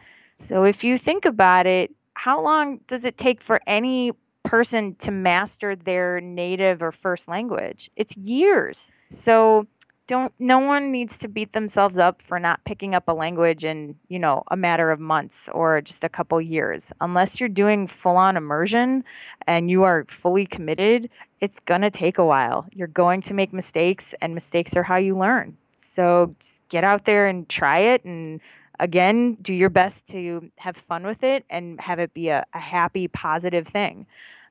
So 0.49 0.65
if 0.65 0.85
you 0.85 0.99
think 0.99 1.25
about 1.25 1.67
it, 1.67 1.91
how 2.15 2.43
long 2.43 2.81
does 2.87 3.05
it 3.05 3.17
take 3.17 3.43
for 3.43 3.61
any 3.67 4.13
person 4.45 4.95
to 4.97 5.11
master 5.11 5.77
their 5.77 6.21
native 6.21 6.83
or 6.83 6.93
first 6.93 7.29
language? 7.29 7.91
It's 7.97 8.17
years. 8.17 8.91
So 9.11 9.67
don't 10.11 10.33
no 10.41 10.59
one 10.59 10.91
needs 10.91 11.17
to 11.19 11.29
beat 11.29 11.53
themselves 11.53 11.97
up 11.97 12.21
for 12.21 12.41
not 12.41 12.65
picking 12.65 12.97
up 12.97 13.07
a 13.07 13.13
language 13.13 13.65
in 13.65 13.95
you 14.09 14.19
know 14.19 14.43
a 14.51 14.57
matter 14.57 14.91
of 14.91 14.99
months 14.99 15.37
or 15.53 15.81
just 15.81 16.03
a 16.03 16.09
couple 16.09 16.41
years 16.41 16.87
unless 17.01 17.39
you're 17.39 17.49
doing 17.49 17.87
full 17.87 18.17
on 18.17 18.37
immersion 18.37 19.05
and 19.47 19.71
you 19.71 19.85
are 19.85 20.05
fully 20.09 20.45
committed 20.45 21.09
it's 21.41 21.59
going 21.67 21.81
to 21.81 21.91
take 21.91 22.19
a 22.19 22.25
while. 22.25 22.67
You're 22.73 22.89
going 22.89 23.23
to 23.23 23.35
make 23.35 23.53
mistakes 23.53 24.15
and 24.21 24.35
mistakes 24.35 24.77
are 24.77 24.83
how 24.83 24.97
you 24.97 25.17
learn. 25.17 25.57
So 25.97 26.35
get 26.69 26.85
out 26.85 27.05
there 27.05 27.27
and 27.27 27.49
try 27.49 27.79
it 27.79 28.05
and 28.05 28.41
again 28.79 29.37
do 29.43 29.53
your 29.53 29.69
best 29.71 30.07
to 30.07 30.51
have 30.57 30.77
fun 30.89 31.05
with 31.05 31.23
it 31.23 31.45
and 31.51 31.81
have 31.81 31.99
it 31.99 32.15
be 32.15 32.29
a, 32.29 32.47
a 32.55 32.59
happy 32.59 33.09
positive 33.09 33.67
thing. 33.69 34.07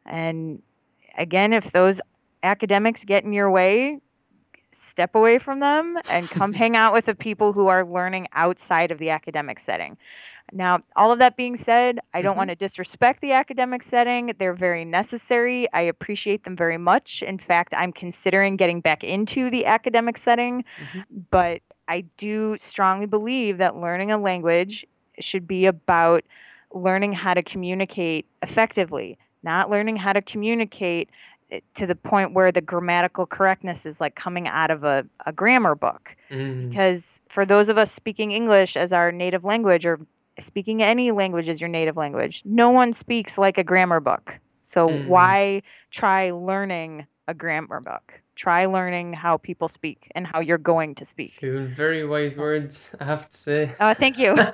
And 0.05 0.61
again 1.17 1.53
if 1.53 1.71
those 1.71 2.01
academics 2.43 3.03
get 3.03 3.23
in 3.23 3.33
your 3.33 3.51
way 3.51 3.99
step 4.71 5.15
away 5.15 5.39
from 5.39 5.59
them 5.59 5.97
and 6.09 6.29
come 6.29 6.53
hang 6.61 6.75
out 6.75 6.93
with 6.93 7.05
the 7.05 7.15
people 7.15 7.53
who 7.53 7.67
are 7.67 7.85
learning 7.85 8.27
outside 8.33 8.91
of 8.91 8.99
the 8.99 9.09
academic 9.09 9.59
setting. 9.59 9.97
Now, 10.51 10.79
all 10.95 11.11
of 11.11 11.19
that 11.19 11.37
being 11.37 11.57
said, 11.57 11.99
I 12.13 12.21
don't 12.21 12.31
mm-hmm. 12.31 12.37
want 12.37 12.49
to 12.49 12.55
disrespect 12.55 13.21
the 13.21 13.31
academic 13.33 13.83
setting. 13.83 14.33
They're 14.37 14.53
very 14.53 14.85
necessary. 14.85 15.71
I 15.73 15.81
appreciate 15.81 16.43
them 16.43 16.55
very 16.55 16.77
much. 16.77 17.23
In 17.23 17.37
fact, 17.37 17.73
I'm 17.75 17.91
considering 17.91 18.55
getting 18.55 18.81
back 18.81 19.03
into 19.03 19.49
the 19.49 19.65
academic 19.65 20.17
setting, 20.17 20.63
mm-hmm. 20.81 21.01
but 21.31 21.61
I 21.87 22.01
do 22.17 22.57
strongly 22.59 23.05
believe 23.05 23.57
that 23.57 23.75
learning 23.75 24.11
a 24.11 24.17
language 24.17 24.85
should 25.19 25.47
be 25.47 25.65
about 25.65 26.23
learning 26.73 27.13
how 27.13 27.33
to 27.33 27.41
communicate 27.41 28.25
effectively, 28.43 29.17
not 29.43 29.69
learning 29.69 29.97
how 29.97 30.13
to 30.13 30.21
communicate 30.21 31.09
to 31.75 31.87
the 31.87 31.95
point 31.95 32.33
where 32.33 32.51
the 32.51 32.61
grammatical 32.61 33.25
correctness 33.25 33.85
is 33.85 33.99
like 33.99 34.15
coming 34.15 34.47
out 34.47 34.69
of 34.69 34.83
a, 34.83 35.05
a 35.25 35.31
grammar 35.31 35.75
book. 35.75 36.15
Mm. 36.29 36.69
Because 36.69 37.19
for 37.29 37.45
those 37.45 37.69
of 37.69 37.77
us 37.77 37.91
speaking 37.91 38.31
English 38.31 38.77
as 38.77 38.93
our 38.93 39.11
native 39.11 39.43
language 39.43 39.85
or 39.85 39.99
speaking 40.41 40.81
any 40.81 41.11
language 41.11 41.47
is 41.47 41.59
your 41.61 41.69
native 41.69 41.97
language, 41.97 42.41
no 42.45 42.69
one 42.69 42.93
speaks 42.93 43.37
like 43.37 43.57
a 43.57 43.63
grammar 43.63 43.99
book. 43.99 44.39
So 44.63 44.87
Mhm. 44.87 45.07
why 45.07 45.61
try 45.91 46.31
learning 46.31 47.05
a 47.27 47.33
grammar 47.33 47.79
book? 47.81 48.21
Try 48.35 48.65
learning 48.65 49.13
how 49.13 49.37
people 49.37 49.67
speak 49.67 50.11
and 50.15 50.25
how 50.25 50.39
you're 50.39 50.57
going 50.57 50.95
to 50.95 51.05
speak. 51.05 51.33
Cool. 51.41 51.65
Very 51.65 52.05
wise 52.05 52.37
words, 52.37 52.89
I 52.99 53.05
have 53.05 53.27
to 53.29 53.37
say. 53.37 53.71
Oh, 53.79 53.93
thank 53.93 54.17
you. 54.17 54.35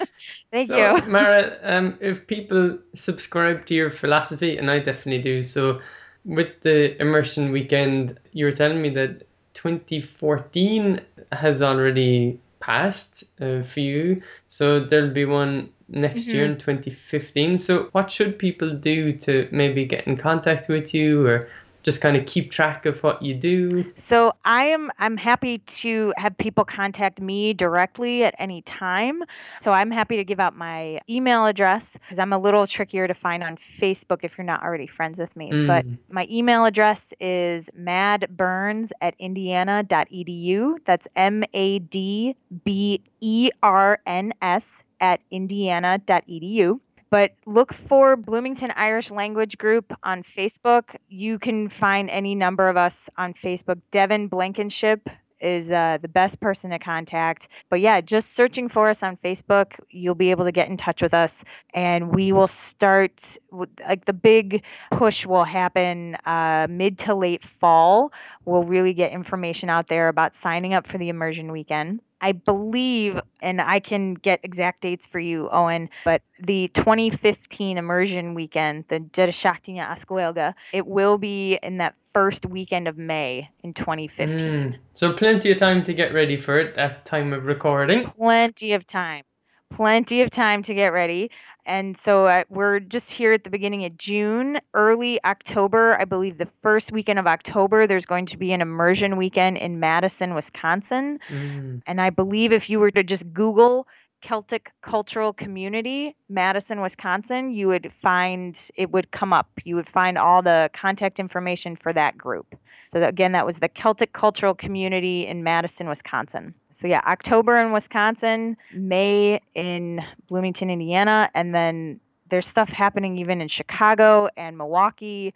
Thank 0.52 0.70
so, 0.70 0.76
you. 0.76 1.10
Mara, 1.10 1.58
um, 1.62 1.96
if 2.00 2.26
people 2.26 2.78
subscribe 2.94 3.66
to 3.66 3.74
your 3.74 3.90
philosophy, 3.90 4.56
and 4.56 4.70
I 4.70 4.78
definitely 4.78 5.22
do, 5.22 5.42
so 5.42 5.80
with 6.24 6.60
the 6.62 7.00
immersion 7.00 7.52
weekend, 7.52 8.18
you 8.32 8.44
were 8.46 8.52
telling 8.52 8.82
me 8.82 8.90
that 8.90 9.22
2014 9.54 11.00
has 11.32 11.62
already 11.62 12.40
passed 12.60 13.24
uh, 13.40 13.62
for 13.62 13.80
you, 13.80 14.22
so 14.48 14.80
there'll 14.80 15.10
be 15.14 15.24
one 15.24 15.70
next 15.88 16.32
year 16.32 16.44
Mm-hmm. 16.44 16.52
in 16.52 16.58
2015. 16.58 17.58
So, 17.58 17.88
what 17.92 18.10
should 18.10 18.38
people 18.38 18.70
do 18.74 19.12
to 19.18 19.48
maybe 19.50 19.84
get 19.86 20.06
in 20.06 20.16
contact 20.16 20.68
with 20.68 20.94
you 20.94 21.26
or 21.26 21.48
just 21.82 22.00
kind 22.00 22.16
of 22.16 22.26
keep 22.26 22.50
track 22.50 22.86
of 22.86 23.02
what 23.02 23.22
you 23.22 23.34
do? 23.34 23.84
So 23.96 24.32
I 24.44 24.64
am 24.66 24.90
I'm 24.98 25.16
happy 25.16 25.58
to 25.58 26.12
have 26.16 26.36
people 26.38 26.64
contact 26.64 27.20
me 27.20 27.54
directly 27.54 28.24
at 28.24 28.34
any 28.38 28.62
time. 28.62 29.22
So 29.60 29.72
I'm 29.72 29.90
happy 29.90 30.16
to 30.16 30.24
give 30.24 30.40
out 30.40 30.56
my 30.56 31.00
email 31.08 31.46
address 31.46 31.86
because 31.92 32.18
I'm 32.18 32.32
a 32.32 32.38
little 32.38 32.66
trickier 32.66 33.06
to 33.08 33.14
find 33.14 33.42
on 33.42 33.56
Facebook 33.78 34.20
if 34.22 34.36
you're 34.36 34.44
not 34.44 34.62
already 34.62 34.86
friends 34.86 35.18
with 35.18 35.34
me. 35.36 35.50
But 35.66 35.86
Mm. 35.86 35.98
my 36.10 36.26
email 36.30 36.64
address 36.64 37.00
is 37.20 37.64
madberns 37.78 38.90
at 39.00 39.14
indiana.edu. 39.18 40.76
That's 40.84 41.06
M 41.16 41.44
A 41.54 41.78
D 41.78 42.36
B 42.64 43.00
E 43.20 43.50
R 43.62 43.98
N 44.06 44.32
S 44.42 44.66
at 45.00 45.20
indiana.edu. 45.30 46.80
But 47.10 47.32
look 47.46 47.74
for 47.74 48.16
Bloomington 48.16 48.72
Irish 48.76 49.10
Language 49.10 49.58
Group 49.58 49.92
on 50.04 50.22
Facebook. 50.22 50.94
You 51.08 51.38
can 51.38 51.68
find 51.68 52.08
any 52.08 52.34
number 52.34 52.68
of 52.68 52.76
us 52.76 52.96
on 53.18 53.34
Facebook. 53.34 53.80
Devin 53.90 54.28
Blankenship 54.28 55.08
is 55.40 55.70
uh, 55.70 55.98
the 56.02 56.08
best 56.08 56.38
person 56.40 56.70
to 56.70 56.78
contact. 56.78 57.48
But 57.70 57.80
yeah, 57.80 58.00
just 58.00 58.34
searching 58.36 58.68
for 58.68 58.88
us 58.90 59.02
on 59.02 59.16
Facebook, 59.24 59.72
you'll 59.88 60.14
be 60.14 60.30
able 60.30 60.44
to 60.44 60.52
get 60.52 60.68
in 60.68 60.76
touch 60.76 61.00
with 61.02 61.14
us, 61.14 61.34
and 61.74 62.14
we 62.14 62.32
will 62.32 62.46
start. 62.48 63.38
with- 63.50 63.70
Like 63.88 64.04
the 64.04 64.12
big 64.12 64.62
push 64.92 65.26
will 65.26 65.44
happen 65.44 66.16
uh, 66.26 66.66
mid 66.70 66.98
to 67.00 67.14
late 67.14 67.44
fall. 67.44 68.12
We'll 68.44 68.64
really 68.64 68.92
get 68.92 69.12
information 69.12 69.70
out 69.70 69.88
there 69.88 70.08
about 70.08 70.36
signing 70.36 70.74
up 70.74 70.86
for 70.86 70.98
the 70.98 71.08
immersion 71.08 71.50
weekend. 71.52 72.00
I 72.20 72.32
believe, 72.32 73.20
and 73.40 73.60
I 73.60 73.80
can 73.80 74.14
get 74.14 74.40
exact 74.42 74.82
dates 74.82 75.06
for 75.06 75.18
you, 75.18 75.48
Owen, 75.50 75.88
but 76.04 76.22
the 76.38 76.68
2015 76.74 77.78
immersion 77.78 78.34
weekend, 78.34 78.84
the 78.88 79.00
Dedashaktinya 79.00 79.96
Ascoelga, 79.96 80.54
it 80.72 80.86
will 80.86 81.18
be 81.18 81.58
in 81.62 81.78
that 81.78 81.94
first 82.12 82.46
weekend 82.46 82.88
of 82.88 82.98
May 82.98 83.48
in 83.62 83.72
2015. 83.72 84.38
Mm. 84.38 84.76
So, 84.94 85.12
plenty 85.12 85.50
of 85.50 85.58
time 85.58 85.84
to 85.84 85.94
get 85.94 86.12
ready 86.12 86.36
for 86.36 86.58
it 86.58 86.76
at 86.76 87.04
time 87.04 87.32
of 87.32 87.44
recording. 87.44 88.04
Plenty 88.04 88.72
of 88.72 88.86
time. 88.86 89.24
Plenty 89.70 90.20
of 90.22 90.30
time 90.30 90.62
to 90.64 90.74
get 90.74 90.88
ready. 90.88 91.30
And 91.66 91.96
so 91.98 92.26
uh, 92.26 92.44
we're 92.48 92.80
just 92.80 93.10
here 93.10 93.32
at 93.32 93.44
the 93.44 93.50
beginning 93.50 93.84
of 93.84 93.96
June, 93.96 94.60
early 94.74 95.22
October. 95.24 95.98
I 96.00 96.04
believe 96.04 96.38
the 96.38 96.48
first 96.62 96.92
weekend 96.92 97.18
of 97.18 97.26
October, 97.26 97.86
there's 97.86 98.06
going 98.06 98.26
to 98.26 98.36
be 98.36 98.52
an 98.52 98.60
immersion 98.60 99.16
weekend 99.16 99.58
in 99.58 99.80
Madison, 99.80 100.34
Wisconsin. 100.34 101.18
Mm. 101.28 101.82
And 101.86 102.00
I 102.00 102.10
believe 102.10 102.52
if 102.52 102.70
you 102.70 102.80
were 102.80 102.90
to 102.90 103.02
just 103.02 103.32
Google 103.32 103.86
Celtic 104.22 104.72
Cultural 104.82 105.32
Community, 105.32 106.14
Madison, 106.28 106.80
Wisconsin, 106.80 107.52
you 107.52 107.68
would 107.68 107.92
find 108.02 108.58
it 108.74 108.90
would 108.90 109.10
come 109.10 109.32
up. 109.32 109.48
You 109.64 109.76
would 109.76 109.88
find 109.88 110.18
all 110.18 110.42
the 110.42 110.70
contact 110.74 111.18
information 111.18 111.76
for 111.76 111.92
that 111.92 112.18
group. 112.18 112.54
So, 112.88 113.00
that, 113.00 113.08
again, 113.08 113.32
that 113.32 113.46
was 113.46 113.58
the 113.58 113.68
Celtic 113.68 114.12
Cultural 114.12 114.54
Community 114.54 115.26
in 115.26 115.42
Madison, 115.42 115.88
Wisconsin. 115.88 116.54
So, 116.80 116.88
yeah, 116.88 117.02
October 117.06 117.58
in 117.58 117.72
Wisconsin, 117.72 118.56
May 118.72 119.40
in 119.54 120.02
Bloomington, 120.28 120.70
Indiana, 120.70 121.28
and 121.34 121.54
then 121.54 122.00
there's 122.30 122.46
stuff 122.46 122.70
happening 122.70 123.18
even 123.18 123.42
in 123.42 123.48
Chicago 123.48 124.28
and 124.38 124.56
Milwaukee. 124.56 125.34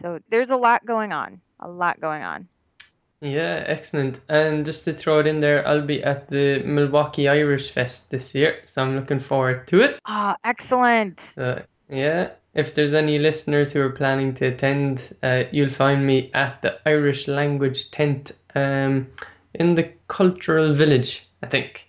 So, 0.00 0.20
there's 0.30 0.50
a 0.50 0.56
lot 0.56 0.86
going 0.86 1.12
on. 1.12 1.40
A 1.58 1.68
lot 1.68 2.00
going 2.00 2.22
on. 2.22 2.46
Yeah, 3.20 3.64
excellent. 3.66 4.20
And 4.28 4.64
just 4.64 4.84
to 4.84 4.92
throw 4.92 5.18
it 5.18 5.26
in 5.26 5.40
there, 5.40 5.66
I'll 5.66 5.84
be 5.84 6.00
at 6.04 6.28
the 6.28 6.62
Milwaukee 6.64 7.26
Irish 7.26 7.72
Fest 7.72 8.10
this 8.10 8.32
year, 8.32 8.60
so 8.64 8.82
I'm 8.82 8.94
looking 8.94 9.18
forward 9.18 9.66
to 9.68 9.80
it. 9.80 9.98
Ah, 10.06 10.36
excellent. 10.44 11.20
So, 11.20 11.60
yeah, 11.88 12.30
if 12.54 12.74
there's 12.74 12.94
any 12.94 13.18
listeners 13.18 13.72
who 13.72 13.80
are 13.80 13.90
planning 13.90 14.32
to 14.34 14.46
attend, 14.46 15.16
uh, 15.24 15.44
you'll 15.50 15.70
find 15.70 16.06
me 16.06 16.30
at 16.34 16.62
the 16.62 16.78
Irish 16.86 17.26
Language 17.26 17.90
Tent 17.90 18.30
um, 18.54 19.08
in 19.54 19.74
the 19.74 19.90
Cultural 20.08 20.74
Village, 20.74 21.26
I 21.42 21.46
think. 21.46 21.86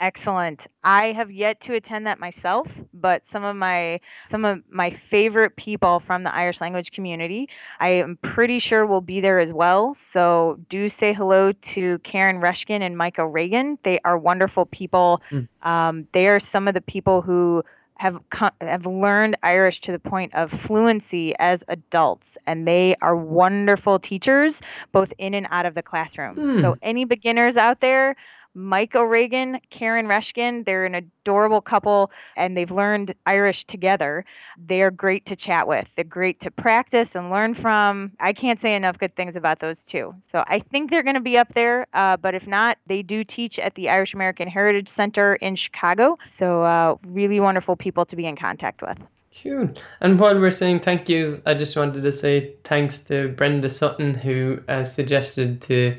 Excellent. 0.00 0.68
I 0.84 1.10
have 1.12 1.32
yet 1.32 1.60
to 1.62 1.74
attend 1.74 2.06
that 2.06 2.20
myself, 2.20 2.68
but 2.94 3.26
some 3.28 3.42
of 3.42 3.56
my 3.56 4.00
some 4.28 4.44
of 4.44 4.62
my 4.70 4.90
favorite 5.10 5.56
people 5.56 5.98
from 5.98 6.22
the 6.22 6.32
Irish 6.32 6.60
language 6.60 6.92
community, 6.92 7.48
I 7.80 7.88
am 7.88 8.16
pretty 8.22 8.60
sure 8.60 8.86
will 8.86 9.00
be 9.00 9.20
there 9.20 9.40
as 9.40 9.52
well. 9.52 9.96
So 10.12 10.60
do 10.68 10.88
say 10.88 11.12
hello 11.12 11.50
to 11.50 11.98
Karen 12.00 12.36
Rushkin 12.40 12.80
and 12.80 12.96
Mike 12.96 13.18
Reagan. 13.18 13.76
They 13.82 13.98
are 14.04 14.16
wonderful 14.16 14.66
people. 14.66 15.20
Mm. 15.32 15.48
Um, 15.62 16.06
they 16.12 16.28
are 16.28 16.38
some 16.38 16.68
of 16.68 16.74
the 16.74 16.80
people 16.80 17.20
who 17.20 17.64
have 17.98 18.18
have 18.60 18.86
learned 18.86 19.36
Irish 19.42 19.80
to 19.82 19.92
the 19.92 19.98
point 19.98 20.34
of 20.34 20.50
fluency 20.50 21.34
as 21.38 21.62
adults, 21.68 22.38
and 22.46 22.66
they 22.66 22.96
are 23.02 23.16
wonderful 23.16 23.98
teachers 23.98 24.60
both 24.92 25.12
in 25.18 25.34
and 25.34 25.46
out 25.50 25.66
of 25.66 25.74
the 25.74 25.82
classroom. 25.82 26.36
Hmm. 26.36 26.60
So 26.60 26.76
any 26.80 27.04
beginners 27.04 27.56
out 27.56 27.80
there, 27.80 28.16
Mike 28.54 28.94
O'Regan, 28.94 29.60
Karen 29.70 30.06
Reshkin, 30.06 30.64
they're 30.64 30.84
an 30.84 30.94
adorable 30.94 31.60
couple 31.60 32.10
and 32.36 32.56
they've 32.56 32.70
learned 32.70 33.14
Irish 33.26 33.64
together. 33.66 34.24
They're 34.56 34.90
great 34.90 35.26
to 35.26 35.36
chat 35.36 35.68
with. 35.68 35.86
They're 35.94 36.04
great 36.04 36.40
to 36.40 36.50
practice 36.50 37.14
and 37.14 37.30
learn 37.30 37.54
from. 37.54 38.12
I 38.20 38.32
can't 38.32 38.60
say 38.60 38.74
enough 38.74 38.98
good 38.98 39.14
things 39.14 39.36
about 39.36 39.60
those 39.60 39.82
two. 39.82 40.14
So 40.20 40.44
I 40.46 40.58
think 40.58 40.90
they're 40.90 41.02
going 41.02 41.14
to 41.14 41.20
be 41.20 41.38
up 41.38 41.54
there, 41.54 41.86
uh, 41.94 42.16
but 42.16 42.34
if 42.34 42.46
not, 42.46 42.78
they 42.86 43.02
do 43.02 43.24
teach 43.24 43.58
at 43.58 43.74
the 43.74 43.88
Irish 43.88 44.14
American 44.14 44.48
Heritage 44.48 44.88
Center 44.88 45.36
in 45.36 45.54
Chicago. 45.54 46.18
So 46.28 46.62
uh, 46.62 46.96
really 47.06 47.40
wonderful 47.40 47.76
people 47.76 48.04
to 48.06 48.16
be 48.16 48.26
in 48.26 48.36
contact 48.36 48.82
with. 48.82 48.98
Cool. 49.42 49.68
And 50.00 50.18
while 50.18 50.38
we're 50.38 50.50
saying 50.50 50.80
thank 50.80 51.08
yous, 51.08 51.40
I 51.46 51.54
just 51.54 51.76
wanted 51.76 52.02
to 52.02 52.12
say 52.12 52.54
thanks 52.64 53.04
to 53.04 53.28
Brenda 53.28 53.70
Sutton 53.70 54.14
who 54.14 54.60
uh, 54.68 54.84
suggested 54.84 55.62
to 55.62 55.96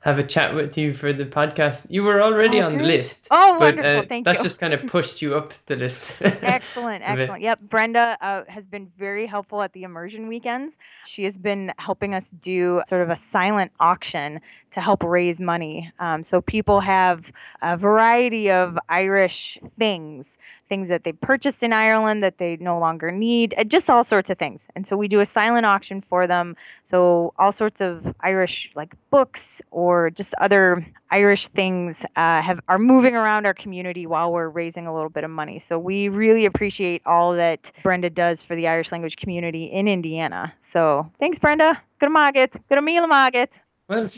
have 0.00 0.18
a 0.18 0.22
chat 0.24 0.54
with 0.54 0.78
you 0.78 0.94
for 0.94 1.12
the 1.12 1.26
podcast. 1.26 1.84
You 1.90 2.02
were 2.04 2.22
already 2.22 2.60
Oh, 2.60 2.66
on 2.66 2.78
the 2.78 2.84
list. 2.84 3.28
Oh, 3.30 3.56
but, 3.58 3.76
wonderful. 3.76 4.00
uh, 4.02 4.06
Thank 4.08 4.24
that 4.24 4.36
you. 4.36 4.42
just 4.42 4.58
kind 4.58 4.72
of 4.72 4.86
pushed 4.86 5.20
you 5.20 5.34
up 5.34 5.52
the 5.66 5.76
list. 5.76 6.02
Excellent, 6.20 7.02
excellent. 7.04 7.42
Yep, 7.42 7.60
Brenda 7.68 8.16
uh, 8.22 8.44
has 8.48 8.64
been 8.64 8.90
very 8.98 9.26
helpful 9.26 9.62
at 9.62 9.72
the 9.74 9.82
immersion 9.82 10.26
weekends. 10.26 10.74
She 11.06 11.24
has 11.24 11.36
been 11.36 11.72
helping 11.78 12.14
us 12.14 12.30
do 12.40 12.82
sort 12.88 13.02
of 13.02 13.10
a 13.10 13.16
silent 13.16 13.72
auction 13.78 14.40
to 14.72 14.80
help 14.80 15.02
raise 15.02 15.38
money. 15.38 15.92
Um, 15.98 16.22
so 16.22 16.40
people 16.40 16.80
have 16.80 17.30
a 17.60 17.76
variety 17.76 18.50
of 18.50 18.78
Irish 18.88 19.58
things, 19.78 20.26
things 20.70 20.88
that 20.88 21.04
they 21.04 21.12
purchased 21.12 21.62
in 21.62 21.74
Ireland 21.74 22.22
that 22.22 22.38
they 22.38 22.56
no 22.56 22.78
longer 22.78 23.10
need, 23.10 23.54
just 23.66 23.90
all 23.90 24.04
sorts 24.04 24.30
of 24.30 24.38
things. 24.38 24.62
And 24.74 24.86
so 24.86 24.96
we 24.96 25.08
do 25.08 25.20
a 25.20 25.26
silent 25.26 25.66
auction 25.66 26.02
for 26.08 26.26
them. 26.26 26.56
So 26.86 27.34
all 27.38 27.52
sorts 27.52 27.82
of 27.82 28.14
Irish 28.20 28.70
like 28.74 28.94
books 29.10 29.60
or 29.70 30.08
just 30.08 30.32
other 30.40 30.86
Irish 31.10 31.48
things 31.48 31.96
uh, 32.16 32.40
have 32.40 32.60
are 32.68 32.78
moving 32.78 33.14
around 33.14 33.44
our 33.44 33.52
community 33.52 34.06
while 34.06 34.32
we're 34.32 34.48
raising 34.48 34.86
a 34.86 34.94
little 34.94 35.10
bit 35.10 35.24
of 35.24 35.30
money. 35.30 35.58
So 35.58 35.78
we 35.78 36.08
really 36.08 36.46
appreciate 36.46 37.02
all 37.04 37.34
that 37.34 37.70
Brenda 37.82 38.08
does 38.08 38.40
for 38.40 38.54
the 38.56 38.68
Irish 38.68 38.92
language 38.92 39.16
community 39.16 39.64
in 39.64 39.88
Indiana. 39.88 40.54
So 40.72 41.10
thanks, 41.18 41.38
Brenda. 41.38 41.78
Good 41.98 42.10
maget. 42.12 42.52
Good 42.68 42.80
meal 42.82 43.06
maget. 43.06 43.50
Well, 43.88 44.08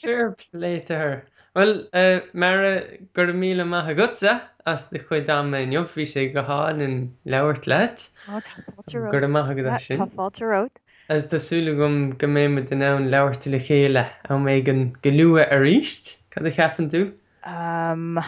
fair 0.00 0.36
play 0.52 0.78
to 0.80 0.94
her. 0.94 1.26
Well, 1.58 1.88
uh, 1.92 2.20
Mara, 2.34 2.72
gur 3.14 3.32
míle 3.34 3.64
maithe 3.66 3.96
gutsa 3.98 4.32
as 4.64 4.84
de 4.90 5.00
chuid 5.00 5.24
dá 5.26 5.38
me 5.42 5.62
jobhí 5.72 6.04
sé 6.06 6.32
go 6.32 6.42
háin 6.50 6.80
in 6.80 6.94
leabhart 7.26 7.66
leit, 7.66 8.04
Oh, 8.28 8.40
tá 8.40 8.54
gur 9.10 9.26
maithe 9.26 9.56
go 9.56 9.64
Yeah, 9.64 9.78
sin. 9.86 9.98
tá 9.98 10.06
fáilte 10.06 10.44
rót. 10.44 10.70
As 11.08 11.26
tásúla 11.26 11.74
gom 11.80 12.10
go 12.10 12.28
mé 12.28 12.46
me 12.54 12.62
den 12.62 12.78
ná 12.84 12.92
leabharta 13.10 13.50
le 13.50 13.58
chéile 13.58 14.04
a 14.28 14.38
mé 14.38 14.54
an 14.68 14.92
goúa 15.02 15.48
a 15.50 15.58
ríist, 15.58 16.14
Cad 16.30 16.46
a 16.46 16.50
cheapan 16.52 16.88
tú? 16.94 17.02
Um, 17.42 18.20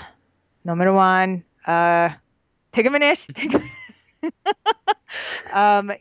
number 0.65 0.93
one, 0.93 1.45
uh, 1.67 2.09
take 2.73 2.87
a 2.87 2.91
minute. 2.91 3.27
Take 3.35 3.55
a 3.55 3.63
um, 5.53 5.93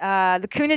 Uh, 0.00 0.38
Lacuna 0.42 0.76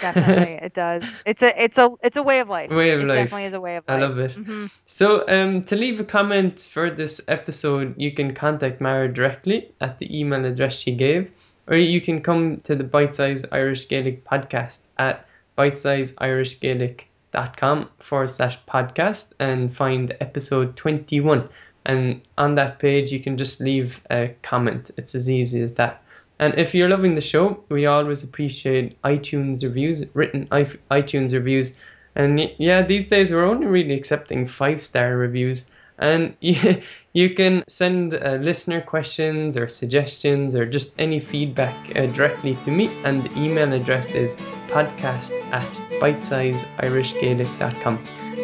Definitely, 0.00 0.58
it 0.62 0.74
does. 0.74 1.04
It's 1.26 1.42
a 1.42 1.62
it's 1.62 1.78
a 1.78 1.90
it's 2.02 2.16
a 2.16 2.22
way 2.22 2.40
of 2.40 2.48
life. 2.48 2.70
Way 2.70 2.90
of 2.92 3.00
it 3.00 3.06
life. 3.06 3.30
definitely 3.30 3.44
is 3.46 3.52
a 3.54 3.60
way 3.60 3.76
of 3.76 3.84
life. 3.88 3.88
I 3.88 3.96
love 3.96 4.18
it. 4.18 4.38
hmm 4.44 4.66
So, 4.86 5.26
um, 5.28 5.64
to 5.64 5.76
leave 5.76 6.00
a 6.00 6.04
comment 6.04 6.60
for 6.60 6.90
this 6.90 7.20
episode, 7.28 7.94
you 7.98 8.12
can 8.12 8.34
contact 8.34 8.80
Mara 8.80 9.12
directly 9.12 9.74
at 9.80 9.98
the 9.98 10.08
email 10.18 10.44
address 10.44 10.78
she 10.78 10.94
gave, 10.94 11.30
or 11.68 11.76
you 11.76 12.00
can 12.00 12.22
come 12.22 12.60
to 12.62 12.74
the 12.74 12.84
Bite 12.84 13.14
Size 13.14 13.44
Irish 13.52 13.88
Gaelic 13.88 14.24
podcast 14.24 14.88
at 14.98 15.26
bitesizeirishgaelic.com 15.58 17.88
forward 18.00 18.30
slash 18.30 18.58
podcast 18.66 19.34
and 19.38 19.76
find 19.76 20.16
episode 20.20 20.74
21. 20.76 21.46
And 21.84 22.22
on 22.38 22.54
that 22.54 22.78
page, 22.78 23.12
you 23.12 23.20
can 23.20 23.36
just 23.36 23.60
leave 23.60 24.00
a 24.10 24.34
comment. 24.42 24.90
It's 24.96 25.14
as 25.14 25.28
easy 25.28 25.62
as 25.62 25.74
that. 25.74 26.02
And 26.38 26.54
if 26.56 26.74
you're 26.74 26.88
loving 26.88 27.14
the 27.14 27.20
show, 27.20 27.62
we 27.68 27.86
always 27.86 28.22
appreciate 28.22 29.00
iTunes 29.02 29.62
reviews, 29.62 30.04
written 30.14 30.46
iTunes 30.46 31.32
reviews. 31.32 31.74
And 32.14 32.50
yeah, 32.58 32.82
these 32.82 33.08
days 33.08 33.30
we're 33.30 33.44
only 33.44 33.66
really 33.66 33.94
accepting 33.94 34.46
five 34.46 34.82
star 34.82 35.16
reviews. 35.16 35.66
And 35.98 36.34
you, 36.40 36.82
you 37.12 37.34
can 37.34 37.64
send 37.68 38.14
uh, 38.14 38.38
listener 38.40 38.80
questions 38.80 39.56
or 39.56 39.68
suggestions 39.68 40.54
or 40.54 40.66
just 40.66 40.94
any 40.98 41.20
feedback 41.20 41.74
uh, 41.96 42.06
directly 42.06 42.54
to 42.56 42.70
me. 42.70 42.90
And 43.04 43.24
the 43.24 43.38
email 43.38 43.72
address 43.72 44.12
is 44.12 44.36
podcast 44.68 45.32
at 45.52 45.66
bitesizeirishgaelic.com. 46.00 47.98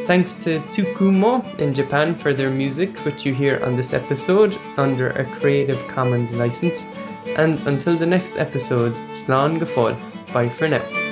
Thanks 0.07 0.35
to 0.45 0.61
Tsukumo 0.61 1.59
in 1.59 1.73
Japan 1.73 2.15
for 2.15 2.35
their 2.35 2.51
music, 2.51 2.99
which 3.01 3.25
you 3.25 3.33
hear 3.33 3.65
on 3.65 3.75
this 3.77 3.95
episode 3.95 4.55
under 4.77 5.09
a 5.11 5.25
Creative 5.25 5.81
Commons 5.89 6.31
license. 6.33 6.85
And 7.37 7.59
until 7.67 7.97
the 7.97 8.07
next 8.07 8.37
episode, 8.37 8.95
Slán 9.13 9.59
go 9.59 9.67
fóill. 9.67 9.97
Bye 10.33 10.51
for 10.51 10.69
now. 10.69 11.04